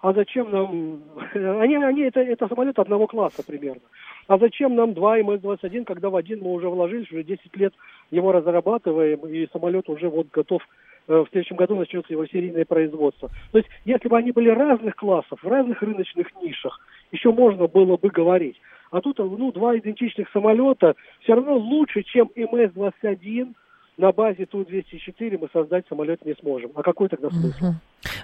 [0.00, 1.02] А зачем нам...
[1.60, 3.82] Они, они это, это самолет одного класса примерно.
[4.28, 7.74] А зачем нам два МС-21, когда в один мы уже вложились, уже 10 лет
[8.10, 10.62] его разрабатываем, и самолет уже вот готов
[11.08, 13.28] э, в следующем году начнется его серийное производство.
[13.52, 16.78] То есть, если бы они были разных классов, в разных рыночных нишах,
[17.10, 18.60] еще можно было бы говорить.
[18.90, 23.54] А тут ну, два идентичных самолета все равно лучше, чем МС-21
[23.98, 26.70] на базе Ту-204 мы создать самолет не сможем.
[26.74, 27.64] А какой тогда смысл?
[27.64, 27.74] Угу.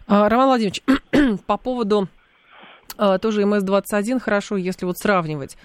[0.06, 0.82] А, Роман Владимирович,
[1.46, 2.08] по поводу
[3.20, 5.56] тоже МС-21 хорошо, если вот сравнивать.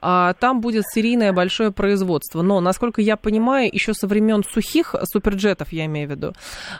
[0.00, 2.42] А, там будет серийное большое производство.
[2.42, 6.32] Но, насколько я понимаю, еще со времен сухих суперджетов, я имею в виду,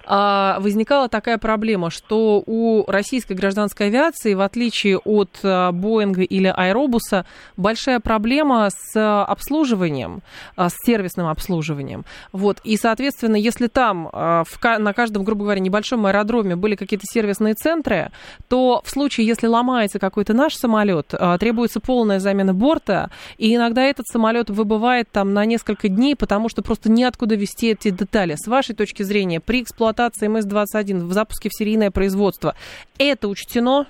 [0.06, 7.26] а, возникала такая проблема, что у российской гражданской авиации, в отличие от Боинга или Аэробуса,
[7.56, 10.22] большая проблема с обслуживанием,
[10.56, 12.04] с сервисным обслуживанием.
[12.32, 12.60] Вот.
[12.64, 18.10] И, соответственно, если там на каждом, грубо говоря, небольшом аэродроме были какие-то сервисные центры,
[18.48, 23.54] то в случае, если ломается ломается какой-то наш самолет, а, требуется полная замена борта, и
[23.54, 28.36] иногда этот самолет выбывает там на несколько дней, потому что просто неоткуда вести эти детали.
[28.36, 32.54] С вашей точки зрения, при эксплуатации МС-21 в запуске в серийное производство,
[32.98, 33.86] это учтено?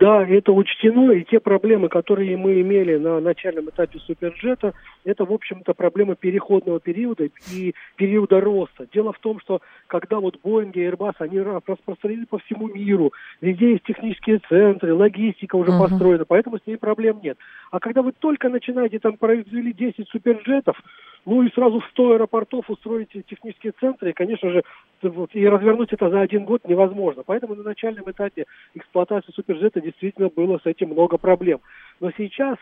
[0.00, 5.32] Да, это учтено, и те проблемы, которые мы имели на начальном этапе Суперджета, это, в
[5.32, 8.86] общем-то, проблема переходного периода и периода роста.
[8.92, 13.72] Дело в том, что когда вот Boeing и Airbus, они распространены по всему миру, везде
[13.72, 15.88] есть технические центры, логистика уже uh-huh.
[15.88, 17.36] построена, поэтому с ней проблем нет.
[17.70, 20.80] А когда вы только начинаете, там произвели 10 суперджетов,
[21.28, 24.62] ну и сразу в 100 аэропортов устроите технические центры, и, конечно же,
[25.02, 27.22] вот, и развернуть это за один год невозможно.
[27.24, 31.60] Поэтому на начальном этапе эксплуатации суперджета действительно было с этим много проблем.
[32.00, 32.56] Но сейчас,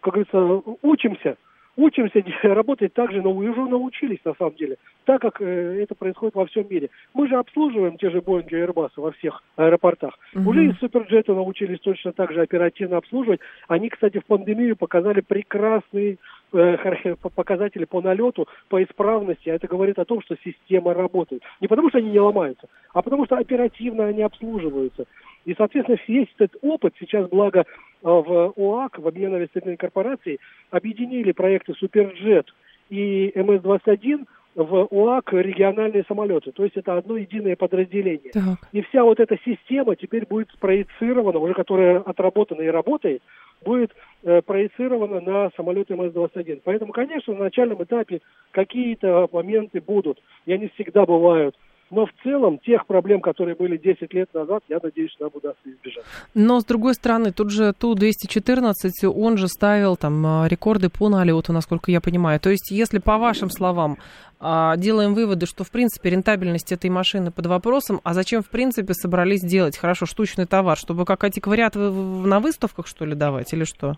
[0.00, 1.36] как говорится, учимся–
[1.80, 6.34] учимся работать так же, но уже научились на самом деле, так как э, это происходит
[6.34, 6.90] во всем мире.
[7.14, 10.18] Мы же обслуживаем те же Боинги и Airbus во всех аэропортах.
[10.34, 10.50] Угу.
[10.50, 13.40] Уже и Суперджеты научились точно так же оперативно обслуживать.
[13.68, 16.16] Они, кстати, в пандемию показали прекрасные э,
[16.50, 19.48] показатели по налету, по исправности.
[19.48, 21.42] А это говорит о том, что система работает.
[21.60, 25.04] Не потому, что они не ломаются, а потому, что оперативно они обслуживаются.
[25.44, 27.64] И, соответственно, весь этот опыт сейчас, благо,
[28.02, 30.38] а, в ОАК, в обменно-инвестиционной корпорации,
[30.70, 32.46] объединили проекты «Суперджет»
[32.90, 36.52] и МС-21 в ОАК региональные самолеты.
[36.52, 38.32] То есть это одно единое подразделение.
[38.32, 38.58] Так.
[38.72, 43.22] И вся вот эта система теперь будет спроецирована, уже которая отработана и работает,
[43.64, 46.62] будет э, проецирована на самолеты МС-21.
[46.64, 48.20] Поэтому, конечно, на начальном этапе
[48.50, 50.20] какие-то моменты будут.
[50.46, 51.56] И они всегда бывают.
[51.90, 56.04] Но в целом тех проблем, которые были 10 лет назад, я надеюсь, нам удастся избежать.
[56.34, 61.52] Но с другой стороны, тут же Ту-214, он же ставил там а, рекорды по налету,
[61.52, 62.38] насколько я понимаю.
[62.38, 63.98] То есть, если по вашим словам
[64.38, 68.94] а, делаем выводы, что в принципе рентабельность этой машины под вопросом, а зачем в принципе
[68.94, 73.94] собрались делать хорошо штучный товар, чтобы как антиквариат на выставках что ли давать или что?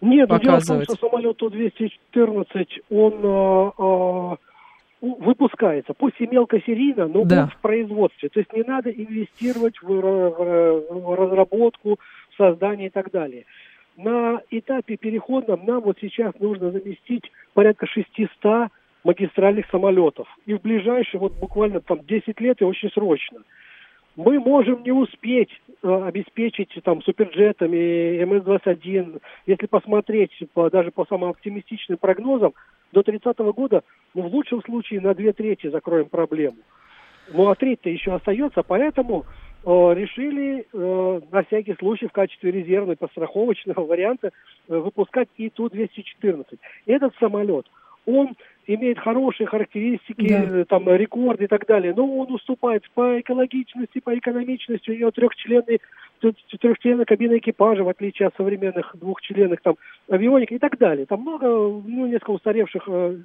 [0.00, 4.36] Нет, дело в том, что самолет Ту-214, он э,
[5.00, 7.46] выпускается, пусть и мелкосерийно, но да.
[7.46, 8.28] в производстве.
[8.28, 11.98] То есть не надо инвестировать в, в разработку,
[12.30, 13.44] в создание и так далее.
[13.96, 18.70] На этапе переходном нам вот сейчас нужно заместить порядка 600
[19.04, 20.28] магистральных самолетов.
[20.46, 23.40] И в ближайшие вот буквально там 10 лет и очень срочно.
[24.16, 25.50] Мы можем не успеть
[25.82, 29.22] э, обеспечить там суперджетами МС-21.
[29.46, 32.52] Если посмотреть по, даже по самым оптимистичным прогнозам,
[32.92, 33.82] до 30 года,
[34.14, 36.56] ну, в лучшем случае, на две трети закроем проблему.
[37.32, 39.26] Ну, а треть-то еще остается, поэтому
[39.64, 44.30] э, решили э, на всякий случай в качестве резервного постраховочного варианта
[44.68, 46.58] э, выпускать и Ту-214.
[46.86, 47.66] Этот самолет,
[48.06, 48.34] он
[48.66, 50.60] имеет хорошие характеристики, да.
[50.60, 55.10] Э, там, рекорды и так далее, но он уступает по экологичности, по экономичности, у него
[55.10, 55.80] трехчленный
[56.20, 59.76] трехчленная кабина экипажа, в отличие от современных двухчленных там
[60.08, 61.06] авионик и так далее.
[61.06, 63.18] Там много, ну, несколько устаревших э,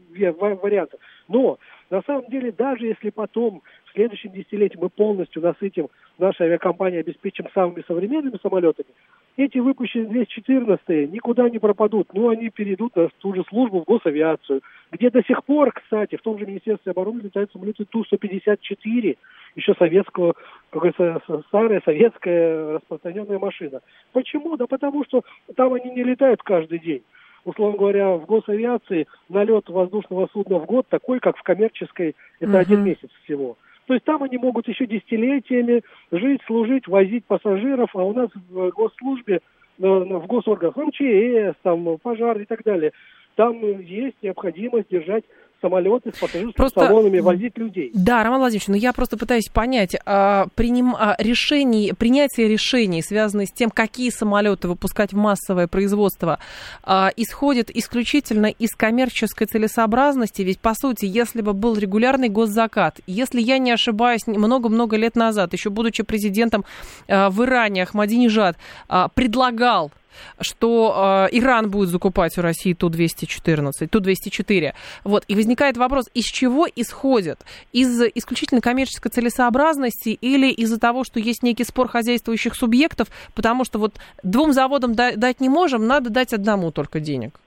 [0.62, 1.00] вариантов.
[1.28, 7.00] Но, на самом деле, даже если потом, в следующем десятилетии мы полностью насытим, наша авиакомпания
[7.00, 8.90] обеспечим самыми современными самолетами,
[9.38, 12.14] эти выпущенные 214 никуда не пропадут.
[12.14, 14.62] Ну, они перейдут на ту же службу в госавиацию,
[14.92, 19.18] где до сих пор, кстати, в том же Министерстве обороны летают самолеты Ту-154,
[19.56, 20.36] еще советского,
[20.72, 23.82] какая-то старая советская распространенная машина.
[24.12, 24.58] Почему?
[24.58, 25.24] Да потому что
[25.56, 27.04] там они не летают каждый день
[27.46, 32.60] условно говоря, в госавиации налет воздушного судна в год такой, как в коммерческой, это uh-huh.
[32.60, 33.58] один месяц всего.
[33.86, 35.82] То есть там они могут еще десятилетиями
[36.12, 39.42] жить, служить, возить пассажиров, а у нас в госслужбе,
[39.78, 42.92] в госорганах, МЧС, там, пожар и так далее,
[43.36, 45.24] там есть необходимость держать
[45.64, 46.82] самолеты с пассажирскими просто...
[46.82, 47.92] салонами, возить людей.
[47.94, 50.96] Да, Роман Владимирович, ну я просто пытаюсь понять, а, приним...
[50.96, 56.40] а, решений, принятие решений, связанные с тем, какие самолеты выпускать в массовое производство,
[56.84, 63.40] а, исходит исключительно из коммерческой целесообразности, ведь, по сути, если бы был регулярный госзакат, если
[63.40, 66.66] я не ошибаюсь, много-много лет назад, еще будучи президентом
[67.08, 68.58] а, в Иране, Ахмадинежад
[68.90, 69.92] а, предлагал
[70.40, 74.74] что э, Иран будет закупать у России Ту-214, Ту-204.
[75.04, 77.40] Вот, и возникает вопрос, из чего исходят?
[77.72, 83.80] Из исключительно коммерческой целесообразности или из-за того, что есть некий спор хозяйствующих субъектов, потому что
[83.80, 87.40] вот двум заводам дать не можем, надо дать одному только денег?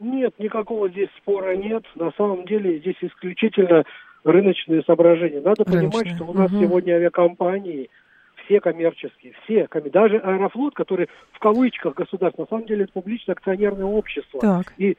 [0.00, 1.84] Нет, никакого здесь спора нет.
[1.94, 3.84] На самом деле здесь исключительно
[4.24, 5.40] рыночные соображения.
[5.40, 5.90] Надо Рыночные.
[5.90, 6.60] понимать, что у нас угу.
[6.60, 7.88] сегодня авиакомпании–
[8.44, 13.84] все коммерческие, все, даже Аэрофлот, который в кавычках государство, на самом деле это публичное акционерное
[13.84, 14.72] общество, так.
[14.78, 14.96] И,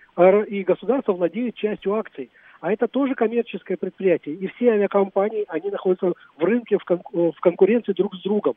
[0.48, 2.30] и государство владеет частью акций.
[2.62, 4.36] А это тоже коммерческое предприятие.
[4.36, 8.56] И все авиакомпании, они находятся в рынке в, кон- в конкуренции друг с другом.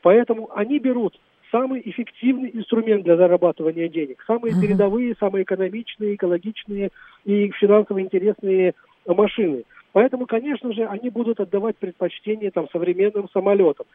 [0.00, 1.18] Поэтому они берут
[1.50, 4.22] самый эффективный инструмент для зарабатывания денег.
[4.26, 4.60] Самые uh-huh.
[4.60, 6.90] передовые, самые экономичные, экологичные
[7.24, 8.74] и финансово интересные
[9.06, 9.64] машины.
[9.92, 13.86] Поэтому, конечно же, они будут отдавать предпочтение там, современным самолетам.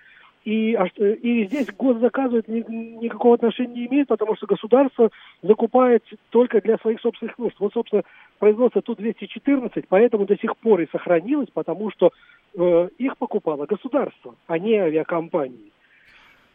[0.46, 2.64] И, а и здесь госзаказывать ни,
[3.04, 5.10] никакого отношения не имеет, потому что государство
[5.42, 7.56] закупает только для своих собственных нужд.
[7.60, 8.04] Вот, собственно,
[8.40, 12.12] производство Ту-214 поэтому до сих пор и сохранилось, потому что
[12.56, 15.72] э, их покупало государство, а не авиакомпании.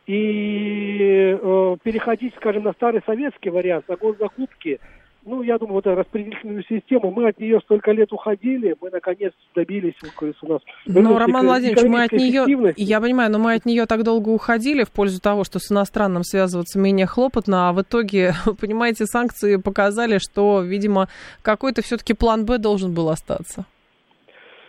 [0.07, 4.81] И э, переходить, скажем, на старый советский вариант, на госзакупки–
[5.25, 9.95] ну, я думаю, вот распределительную систему, мы от нее столько лет уходили, мы наконец добились,
[10.43, 10.61] у нас...
[10.87, 14.85] Ну, Роман Владимирович, мы от нее, я понимаю, но мы от нее так долго уходили
[14.85, 20.19] в пользу того, что с иностранным связываться менее хлопотно, а в итоге, понимаете, санкции показали,
[20.19, 21.09] что, видимо,
[21.43, 23.65] какой-то все-таки план Б должен был остаться.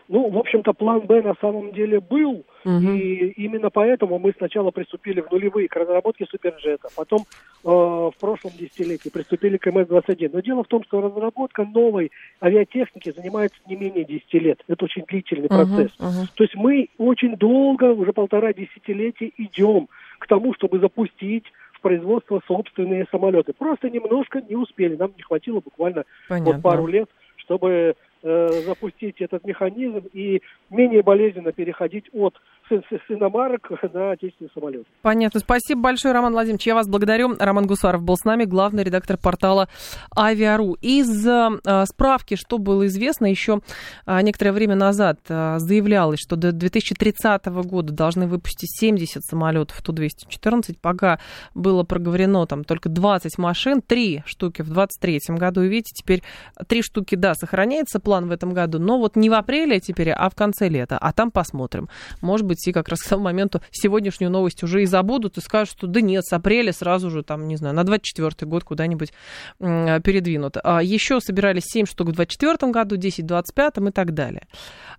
[0.09, 2.91] Ну, в общем-то, план Б на самом деле был, угу.
[2.91, 8.51] и именно поэтому мы сначала приступили в нулевые к разработке суперджета, потом э, в прошлом
[8.57, 10.29] десятилетии приступили к МС-21.
[10.33, 14.63] Но дело в том, что разработка новой авиатехники занимает не менее 10 лет.
[14.67, 15.91] Это очень длительный процесс.
[15.99, 16.27] Угу, угу.
[16.35, 19.87] То есть мы очень долго, уже полтора десятилетия идем
[20.19, 23.53] к тому, чтобы запустить в производство собственные самолеты.
[23.53, 24.95] Просто немножко не успели.
[24.95, 32.05] Нам не хватило буквально вот пару лет, чтобы запустить этот механизм и менее болезненно переходить
[32.13, 32.39] от
[32.81, 34.85] с иномарок на отечественный самолет.
[35.01, 35.39] Понятно.
[35.39, 36.67] Спасибо большое, Роман Владимирович.
[36.67, 37.35] Я вас благодарю.
[37.39, 39.69] Роман Гусаров был с нами, главный редактор портала
[40.15, 40.73] Авиару.
[40.81, 43.61] Из э, справки, что было известно, еще
[44.05, 50.77] э, некоторое время назад э, заявлялось, что до 2030 года должны выпустить 70 самолетов Ту-214.
[50.81, 51.19] Пока
[51.53, 55.61] было проговорено там только 20 машин, 3 штуки в 2023 году.
[55.61, 56.23] И видите, теперь
[56.67, 60.29] 3 штуки, да, сохраняется план в этом году, но вот не в апреле теперь, а
[60.29, 60.97] в конце лета.
[60.97, 61.89] А там посмотрим.
[62.21, 65.77] Может быть, и как раз к тому моменту сегодняшнюю новость уже и забудут и скажут,
[65.77, 69.13] что да нет, с апреля сразу же, там, не знаю, на 24 год куда-нибудь
[69.59, 70.57] передвинут.
[70.63, 74.47] А еще собирались 7 штук в 24 году, 10 в 25 и так далее.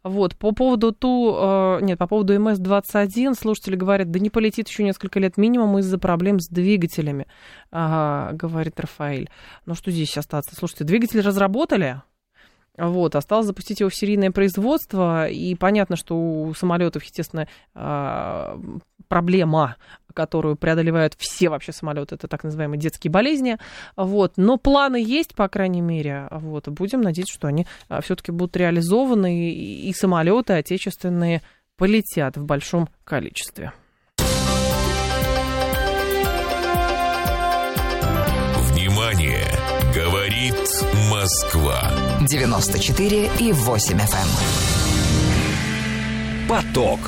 [0.02, 4.84] Вот, по поводу ту, э, нет, по поводу МС-21 слушатели говорят, да не полетит еще
[4.84, 7.26] несколько лет минимум из-за проблем с двигателями,
[7.70, 9.30] говорит Рафаэль.
[9.66, 10.54] Ну что здесь остаться?
[10.54, 12.02] Слушайте, двигатель разработали,
[12.76, 18.58] вот, осталось запустить его в серийное производство, и понятно, что у самолетов, естественно, а,
[19.08, 19.76] проблема,
[20.12, 23.58] которую преодолевают все вообще самолеты, это так называемые детские болезни.
[23.96, 24.34] Вот.
[24.36, 26.28] Но планы есть, по крайней мере.
[26.30, 26.68] Вот.
[26.68, 31.42] Будем надеяться, что они а, все-таки будут реализованы, и самолеты отечественные
[31.76, 33.72] полетят в большом количестве.
[41.10, 41.92] Москва.
[42.26, 44.00] 94 и 8 FM.
[46.40, 46.48] Эм.
[46.48, 47.00] Поток.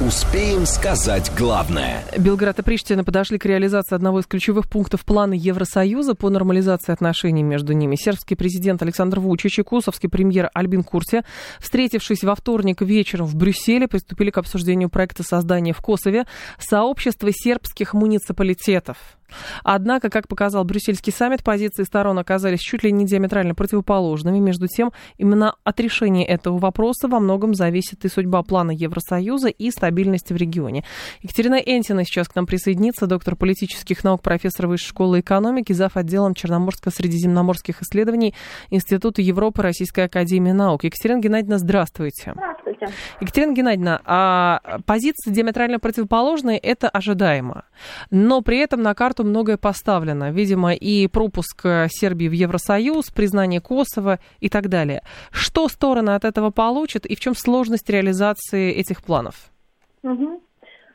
[0.00, 2.02] Успеем сказать главное.
[2.18, 7.44] Белград и Приштина подошли к реализации одного из ключевых пунктов плана Евросоюза по нормализации отношений
[7.44, 7.94] между ними.
[7.94, 11.22] Сербский президент Александр Вучич и косовский премьер Альбин Курти,
[11.60, 16.26] встретившись во вторник вечером в Брюсселе, приступили к обсуждению проекта создания в Косове
[16.58, 19.15] сообщества сербских муниципалитетов.
[19.64, 24.38] Однако, как показал брюссельский саммит, позиции сторон оказались чуть ли не диаметрально противоположными.
[24.38, 29.70] Между тем, именно от решения этого вопроса во многом зависит и судьба плана Евросоюза и
[29.70, 30.84] стабильности в регионе.
[31.22, 35.96] Екатерина Энтина сейчас к нам присоединится, доктор политических наук, профессор Высшей школы экономики, зав.
[35.96, 38.34] отделом Черноморско-средиземноморских исследований
[38.70, 40.84] Института Европы Российской Академии Наук.
[40.84, 42.32] Екатерина Геннадьевна, здравствуйте.
[42.34, 42.86] Здравствуйте.
[43.20, 47.64] Екатерина Геннадьевна, а позиции диаметрально противоположные, это ожидаемо.
[48.10, 50.30] Но при этом на карту многое поставлено.
[50.30, 55.02] Видимо, и пропуск э, Сербии в Евросоюз, признание Косово и так далее.
[55.30, 59.50] Что стороны от этого получат и в чем сложность реализации этих планов?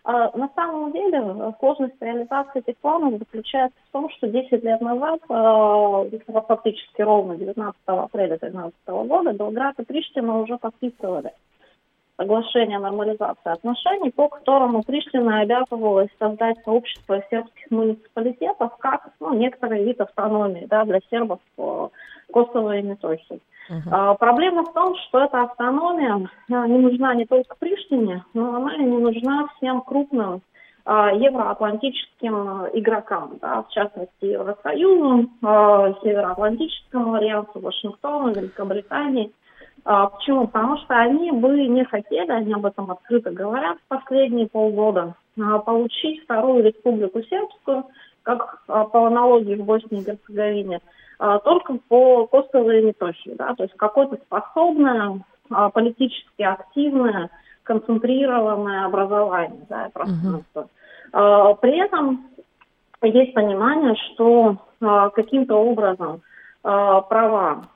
[0.03, 5.19] А, на самом деле сложность реализации этих планов заключается в том, что 10 лет назад,
[5.29, 6.05] а,
[6.47, 11.31] фактически ровно 19 апреля 2013 года, Белград и Приштина уже подписывали
[12.21, 19.83] соглашение о нормализации отношений, по которому Приштина обязывалась создать сообщество сербских муниципалитетов как ну, некоторый
[19.83, 21.39] вид автономии да, для сербов
[22.31, 23.39] Косово и Метохии.
[23.69, 23.89] Uh-huh.
[23.91, 28.83] А, проблема в том, что эта автономия не нужна не только Приштине, но она и
[28.83, 30.41] не нужна всем крупным
[30.85, 39.31] а, евроатлантическим игрокам, да, в частности Евросоюзу, а, Североатлантическому альянсу, Вашингтону, Великобритании.
[39.83, 40.47] А, почему?
[40.47, 45.59] Потому что они бы не хотели, они об этом открыто говорят в последние полгода, а,
[45.59, 47.85] получить вторую республику сербскую,
[48.23, 50.81] как а, по аналогии в Боснии и Герцеговине,
[51.43, 55.21] только по Косово и Метохии, да, то есть какое-то способное,
[55.71, 57.29] политически активное,
[57.61, 60.67] концентрированное образование, да, пространство.
[61.13, 61.57] Uh-huh.
[61.61, 62.25] При этом
[63.03, 64.57] есть понимание, что
[65.13, 66.23] каким-то образом
[66.63, 67.67] права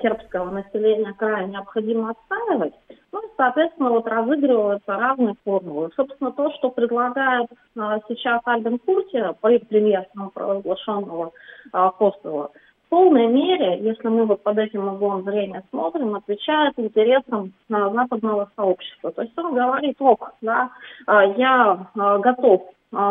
[0.00, 2.74] сербского населения края необходимо отстаивать.
[3.10, 5.90] Ну и, соответственно, вот разыгрываются разные формулы.
[5.96, 11.32] Собственно, то, что предлагает а, сейчас Альбин Курти, премьер провозглашенного
[11.72, 12.50] а, Косово,
[12.86, 18.50] в полной мере, если мы вот под этим углом зрения смотрим, отвечает интересам а, западного
[18.54, 19.10] сообщества.
[19.12, 20.70] То есть он говорит, ок, да,
[21.06, 22.62] я готов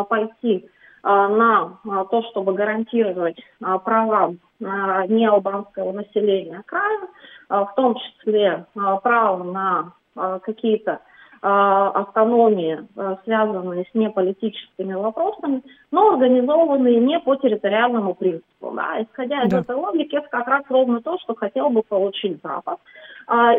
[0.08, 0.68] пойти
[1.02, 7.06] на а, то, чтобы гарантировать а, права неалбанского населения края,
[7.48, 9.92] в том числе право на
[10.40, 10.98] какие-то
[11.40, 12.80] автономии,
[13.22, 18.72] связанные с неполитическими вопросами, но организованные не по территориальному принципу.
[18.74, 19.00] Да.
[19.00, 19.60] Исходя из да.
[19.60, 22.80] этой логики, это как раз ровно то, что хотел бы получить Запад,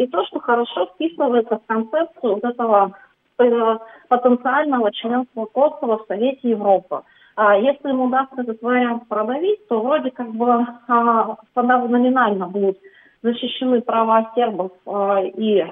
[0.01, 2.91] и то, что хорошо вписывается в концепцию вот этого
[3.39, 3.77] э,
[4.09, 7.03] потенциального членства Косово в Совете Европы.
[7.41, 12.77] А если им удастся этот вариант продавить, то вроде как бы а, номинально будут
[13.23, 15.63] защищены права сербов а, и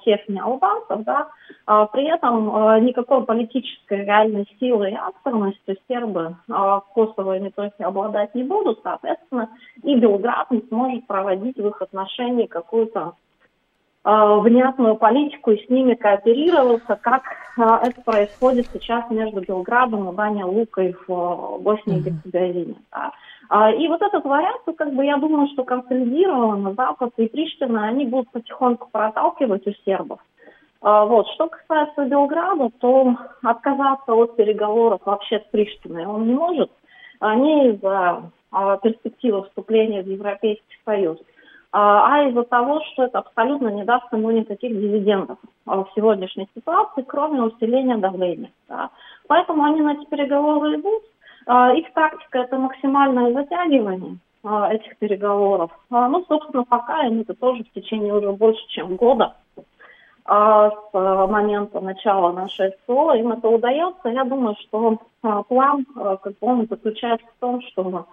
[0.00, 1.26] всех неалбанцев, да,
[1.92, 8.44] при этом никакой политической реальной силы и акторностью сербы а, Косово и Метохи обладать не
[8.44, 9.48] будут, соответственно,
[9.82, 13.14] и Белград не сможет проводить в их отношении какую-то
[14.10, 17.24] внятную политику и с ними кооперировался, как
[17.58, 22.76] э, это происходит сейчас между Белградом и Баня Лукой в э, Боснии и Герцеговине.
[23.50, 27.86] А, и вот этот вариант, ну, как бы я думаю, что консолидированно Запад и Приштина,
[27.86, 30.20] они будут потихоньку проталкивать у сербов.
[30.80, 31.26] А, вот.
[31.34, 36.70] Что касается Белграда, то отказаться от переговоров вообще с Приштиной он не может,
[37.20, 41.18] не из-за а, перспективы вступления в Европейский Союз,
[41.70, 47.02] а, а из-за того, что это абсолютно не даст ему никаких дивидендов в сегодняшней ситуации,
[47.02, 48.50] кроме усиления давления.
[48.68, 48.90] Да.
[49.26, 51.02] Поэтому они на эти переговоры идут.
[51.46, 55.70] А, их тактика– это максимальное затягивание а, этих переговоров.
[55.90, 59.34] Ну, собственно, пока им это тоже в течение уже больше, чем года
[60.30, 64.10] с момента начала нашей СО им это удается.
[64.10, 64.98] Я думаю, что
[65.48, 68.04] план, как он заключается в том, чтобы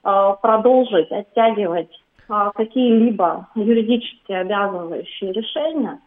[0.00, 6.00] продолжить оттягивать а, какие-либо юридически обязывающие решения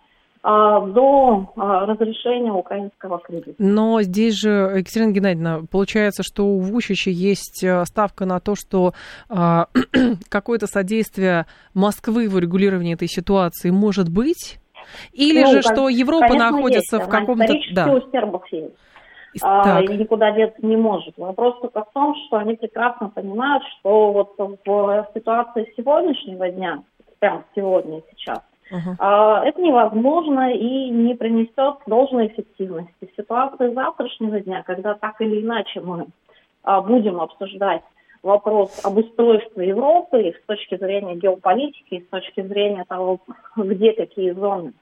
[0.44, 3.56] а, до а, разрешения украинского кризиса.
[3.58, 8.94] Но здесь же, Екатерина Геннадьевна, получается, что у Вучича есть ставка на то, что
[10.30, 14.60] какое-то содействие Москвы в урегулировании этой ситуации может быть?
[15.12, 17.08] Или ну, же, что Европа находится есть.
[17.08, 17.54] в каком-то...
[17.74, 17.94] Да.
[17.94, 18.74] у сербов есть
[19.42, 21.18] а, и никуда деться не может.
[21.18, 26.84] Вопрос только в том, что они прекрасно понимают, что вот в ситуации сегодняшнего дня,
[27.20, 29.44] прямо сегодня и сейчас, Uh-huh.
[29.44, 32.92] Это невозможно и не принесет должной эффективности.
[33.00, 36.08] В ситуации завтрашнего дня, когда так или иначе мы
[36.64, 37.84] а, будем обсуждать
[38.24, 43.22] вопрос об устройстве Европы с точки зрения геополитики, с точки зрения того,
[43.56, 44.74] где какие зоны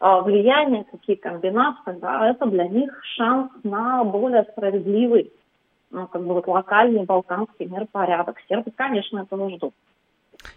[0.00, 5.30] а, влияния, какие комбинации, да, это для них шанс на более справедливый,
[5.90, 8.38] ну, как бы вот локальный балканский миропорядок.
[8.48, 9.74] Сербы, конечно, этого ждут.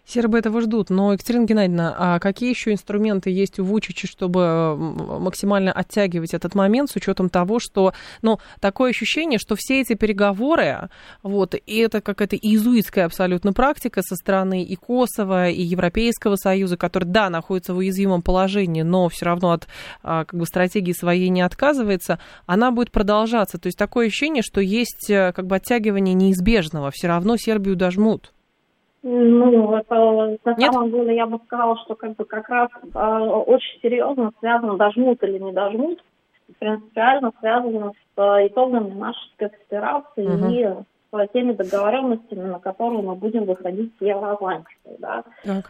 [0.06, 0.90] Сербы этого ждут.
[0.90, 6.90] Но, Екатерина Геннадьевна, а какие еще инструменты есть у Вучича, чтобы максимально оттягивать этот момент
[6.90, 10.90] с учетом того, что, ну, такое ощущение, что все эти переговоры,
[11.24, 17.06] вот, и это какая-то иезуитская абсолютно практика со стороны и Косово, и Европейского Союза, который,
[17.06, 19.68] да, находится в уязвимом положении, но все равно от
[20.04, 23.58] а, как бы, стратегии своей не отказывается, она будет продолжаться.
[23.58, 28.33] То есть такое ощущение, что есть э, как бы оттягивание неизбежного, все равно Сербию дожмут.
[29.04, 30.74] Ну, это на Нет?
[30.74, 35.22] самом деле я бы сказала, что как бы как раз э, очень серьезно связано, дожмут
[35.24, 36.02] или не дожмут,
[36.58, 40.48] принципиально связано с э, итогами нашей спецоперации угу.
[40.50, 44.96] и с теми договоренностями, на которые мы будем выходить с Евроатлантикой.
[44.98, 45.24] Да.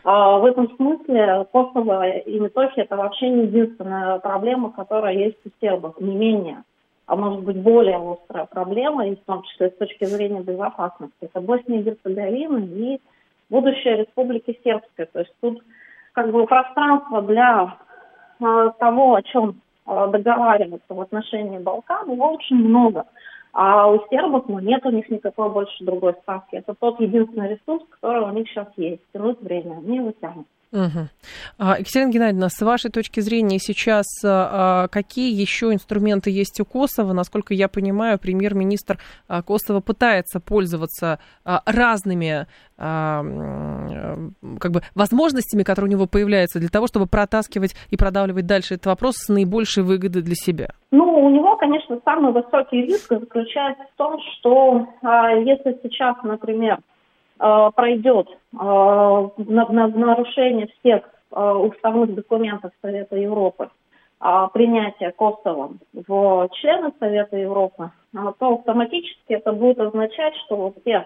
[0.03, 5.49] А, в этом смысле Косово и Метохия это вообще не единственная проблема, которая есть у
[5.59, 6.63] сербов, не менее
[7.05, 11.13] а может быть более острая проблема, и в том числе с точки зрения безопасности.
[11.19, 13.01] Это Босния и Герцеговина и
[13.53, 15.05] будущее Республики Сербской.
[15.05, 15.63] То есть тут
[16.13, 17.77] как бы пространство для
[18.39, 23.05] э, того, о чем э, договариваться в отношении Балкан, его очень много.
[23.53, 26.55] А у сербов ну, нет у них никакой больше другой ставки.
[26.55, 29.03] Это тот единственный ресурс, который у них сейчас есть.
[29.13, 30.47] Тянуть время, они его тянут.
[30.73, 31.07] Угу.
[31.59, 37.13] Екатерина Геннадьевна, с вашей точки зрения сейчас а, какие еще инструменты есть у Косово?
[37.13, 38.97] Насколько я понимаю, премьер-министр
[39.27, 43.21] а, Косово пытается пользоваться а, разными как
[44.71, 49.13] бы возможностями, которые у него появляются для того, чтобы протаскивать и продавливать дальше этот вопрос
[49.17, 50.69] с наибольшей выгодой для себя?
[50.89, 56.79] Ну, у него, конечно, самый высокий риск заключается в том, что если сейчас, например,
[57.39, 63.69] Э, пройдет э, на, на нарушение всех э, уставных документов Совета Европы
[64.53, 71.05] принятие Косово в члены Совета Европы, то автоматически это будет означать, что вот те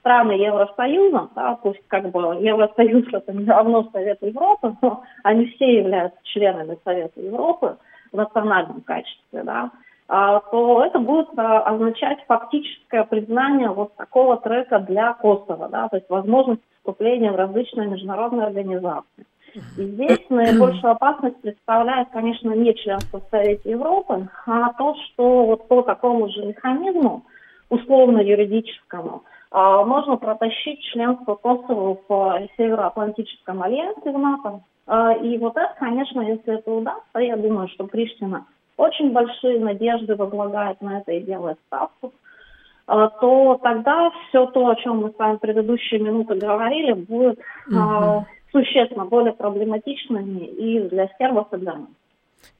[0.00, 5.78] страны Евросоюза, да, пусть как бы Евросоюз это не равно Совет Европы, но они все
[5.78, 7.78] являются членами Совета Европы
[8.12, 9.70] в национальном качестве, да,
[10.08, 16.08] то это будет а, означать фактическое признание вот такого трека для Косово, да, то есть
[16.08, 19.26] возможность вступления в различные международные организации.
[19.76, 25.68] И здесь наибольшую опасность представляет, конечно, не членство в Совете Европы, а то, что вот
[25.68, 27.24] по такому же механизму,
[27.68, 34.62] условно-юридическому, а, можно протащить членство Косово в Североатлантическом альянсе в НАТО.
[35.22, 38.46] И вот это, конечно, если это удастся, я думаю, что Приштина–
[38.78, 42.12] очень большие надежды возлагает на это и делает ставку,
[42.86, 47.38] а, то тогда все то, о чем мы с вами в предыдущие минуты говорили, будет
[47.66, 48.24] угу.
[48.50, 51.88] существенно более проблематичными и для сербов, и для нас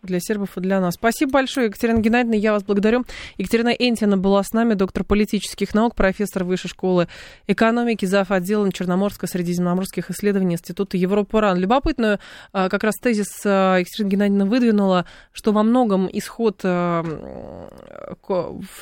[0.02, 0.94] для сербов и для нас.
[0.94, 3.04] Спасибо большое, Екатерина Геннадьевна, я вас благодарю.
[3.36, 7.08] Екатерина Энтина была с нами, доктор политических наук, профессор Высшей школы
[7.46, 8.30] экономики, зав.
[8.30, 11.58] отделом Черноморско-Средиземноморских исследований Института Европы РАН.
[11.58, 12.20] Любопытную
[12.52, 17.04] а, как раз тезис а, Екатерина Геннадьевна выдвинула, что во многом исход а,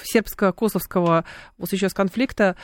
[0.04, 1.24] сербско-косовского
[1.58, 2.56] вот сейчас конфликта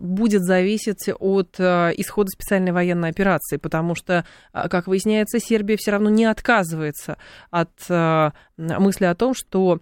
[0.00, 6.24] будет зависеть от исхода специальной военной операции, потому что, как выясняется, Сербия все равно не
[6.24, 7.16] отказывается
[7.50, 9.80] от э, мысли о том, что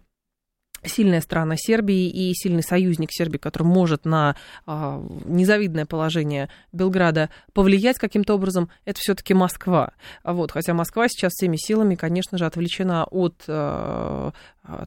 [0.84, 4.36] сильная страна Сербии и сильный союзник Сербии, который может на
[4.66, 9.92] э, незавидное положение Белграда повлиять каким-то образом, это все-таки Москва.
[10.22, 14.30] Вот, хотя Москва сейчас всеми силами, конечно же, отвлечена от э,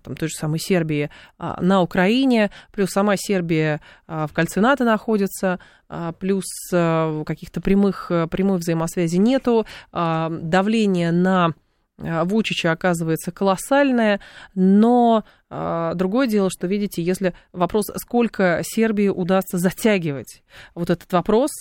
[0.04, 1.10] там, той же самой Сербии
[1.40, 5.60] э, на Украине, плюс сама Сербия э, в кольце НАТО находится,
[5.90, 11.54] э, плюс э, каких-то прямых, прямой взаимосвязи нету, э, давление на
[12.02, 14.20] Вучича оказывается колоссальная,
[14.56, 20.44] но э, другое дело, что, видите, если вопрос, сколько Сербии удастся затягивать
[20.76, 21.52] вот этот вопрос,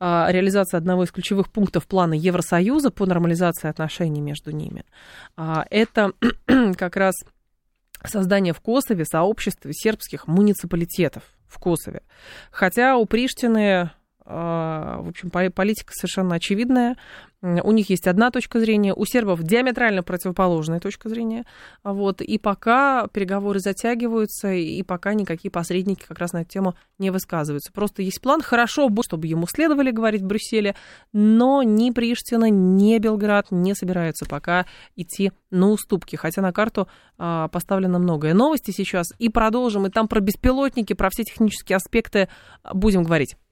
[0.00, 4.84] э, реализация одного из ключевых пунктов плана Евросоюза по нормализации отношений между ними,
[5.36, 6.12] это
[6.76, 7.14] как раз
[8.04, 12.02] создание в Косове сообщества сербских муниципалитетов в Косове.
[12.50, 13.90] Хотя у Приштины
[14.26, 16.96] В общем, политика совершенно очевидная.
[17.42, 21.44] У них есть одна точка зрения, у сербов диаметрально противоположная точка зрения.
[21.84, 22.20] Вот.
[22.20, 27.72] И пока переговоры затягиваются, и пока никакие посредники как раз на эту тему не высказываются.
[27.72, 28.40] Просто есть план.
[28.40, 30.74] Хорошо, чтобы ему следовали говорить в Брюсселе,
[31.12, 34.66] но ни Приштина, ни Белград не собираются пока
[34.96, 36.16] идти на уступки.
[36.16, 38.34] Хотя на карту а, поставлено многое.
[38.34, 39.12] Новости сейчас.
[39.18, 39.86] И продолжим.
[39.86, 42.28] И там про беспилотники, про все технические аспекты
[42.72, 43.36] будем говорить.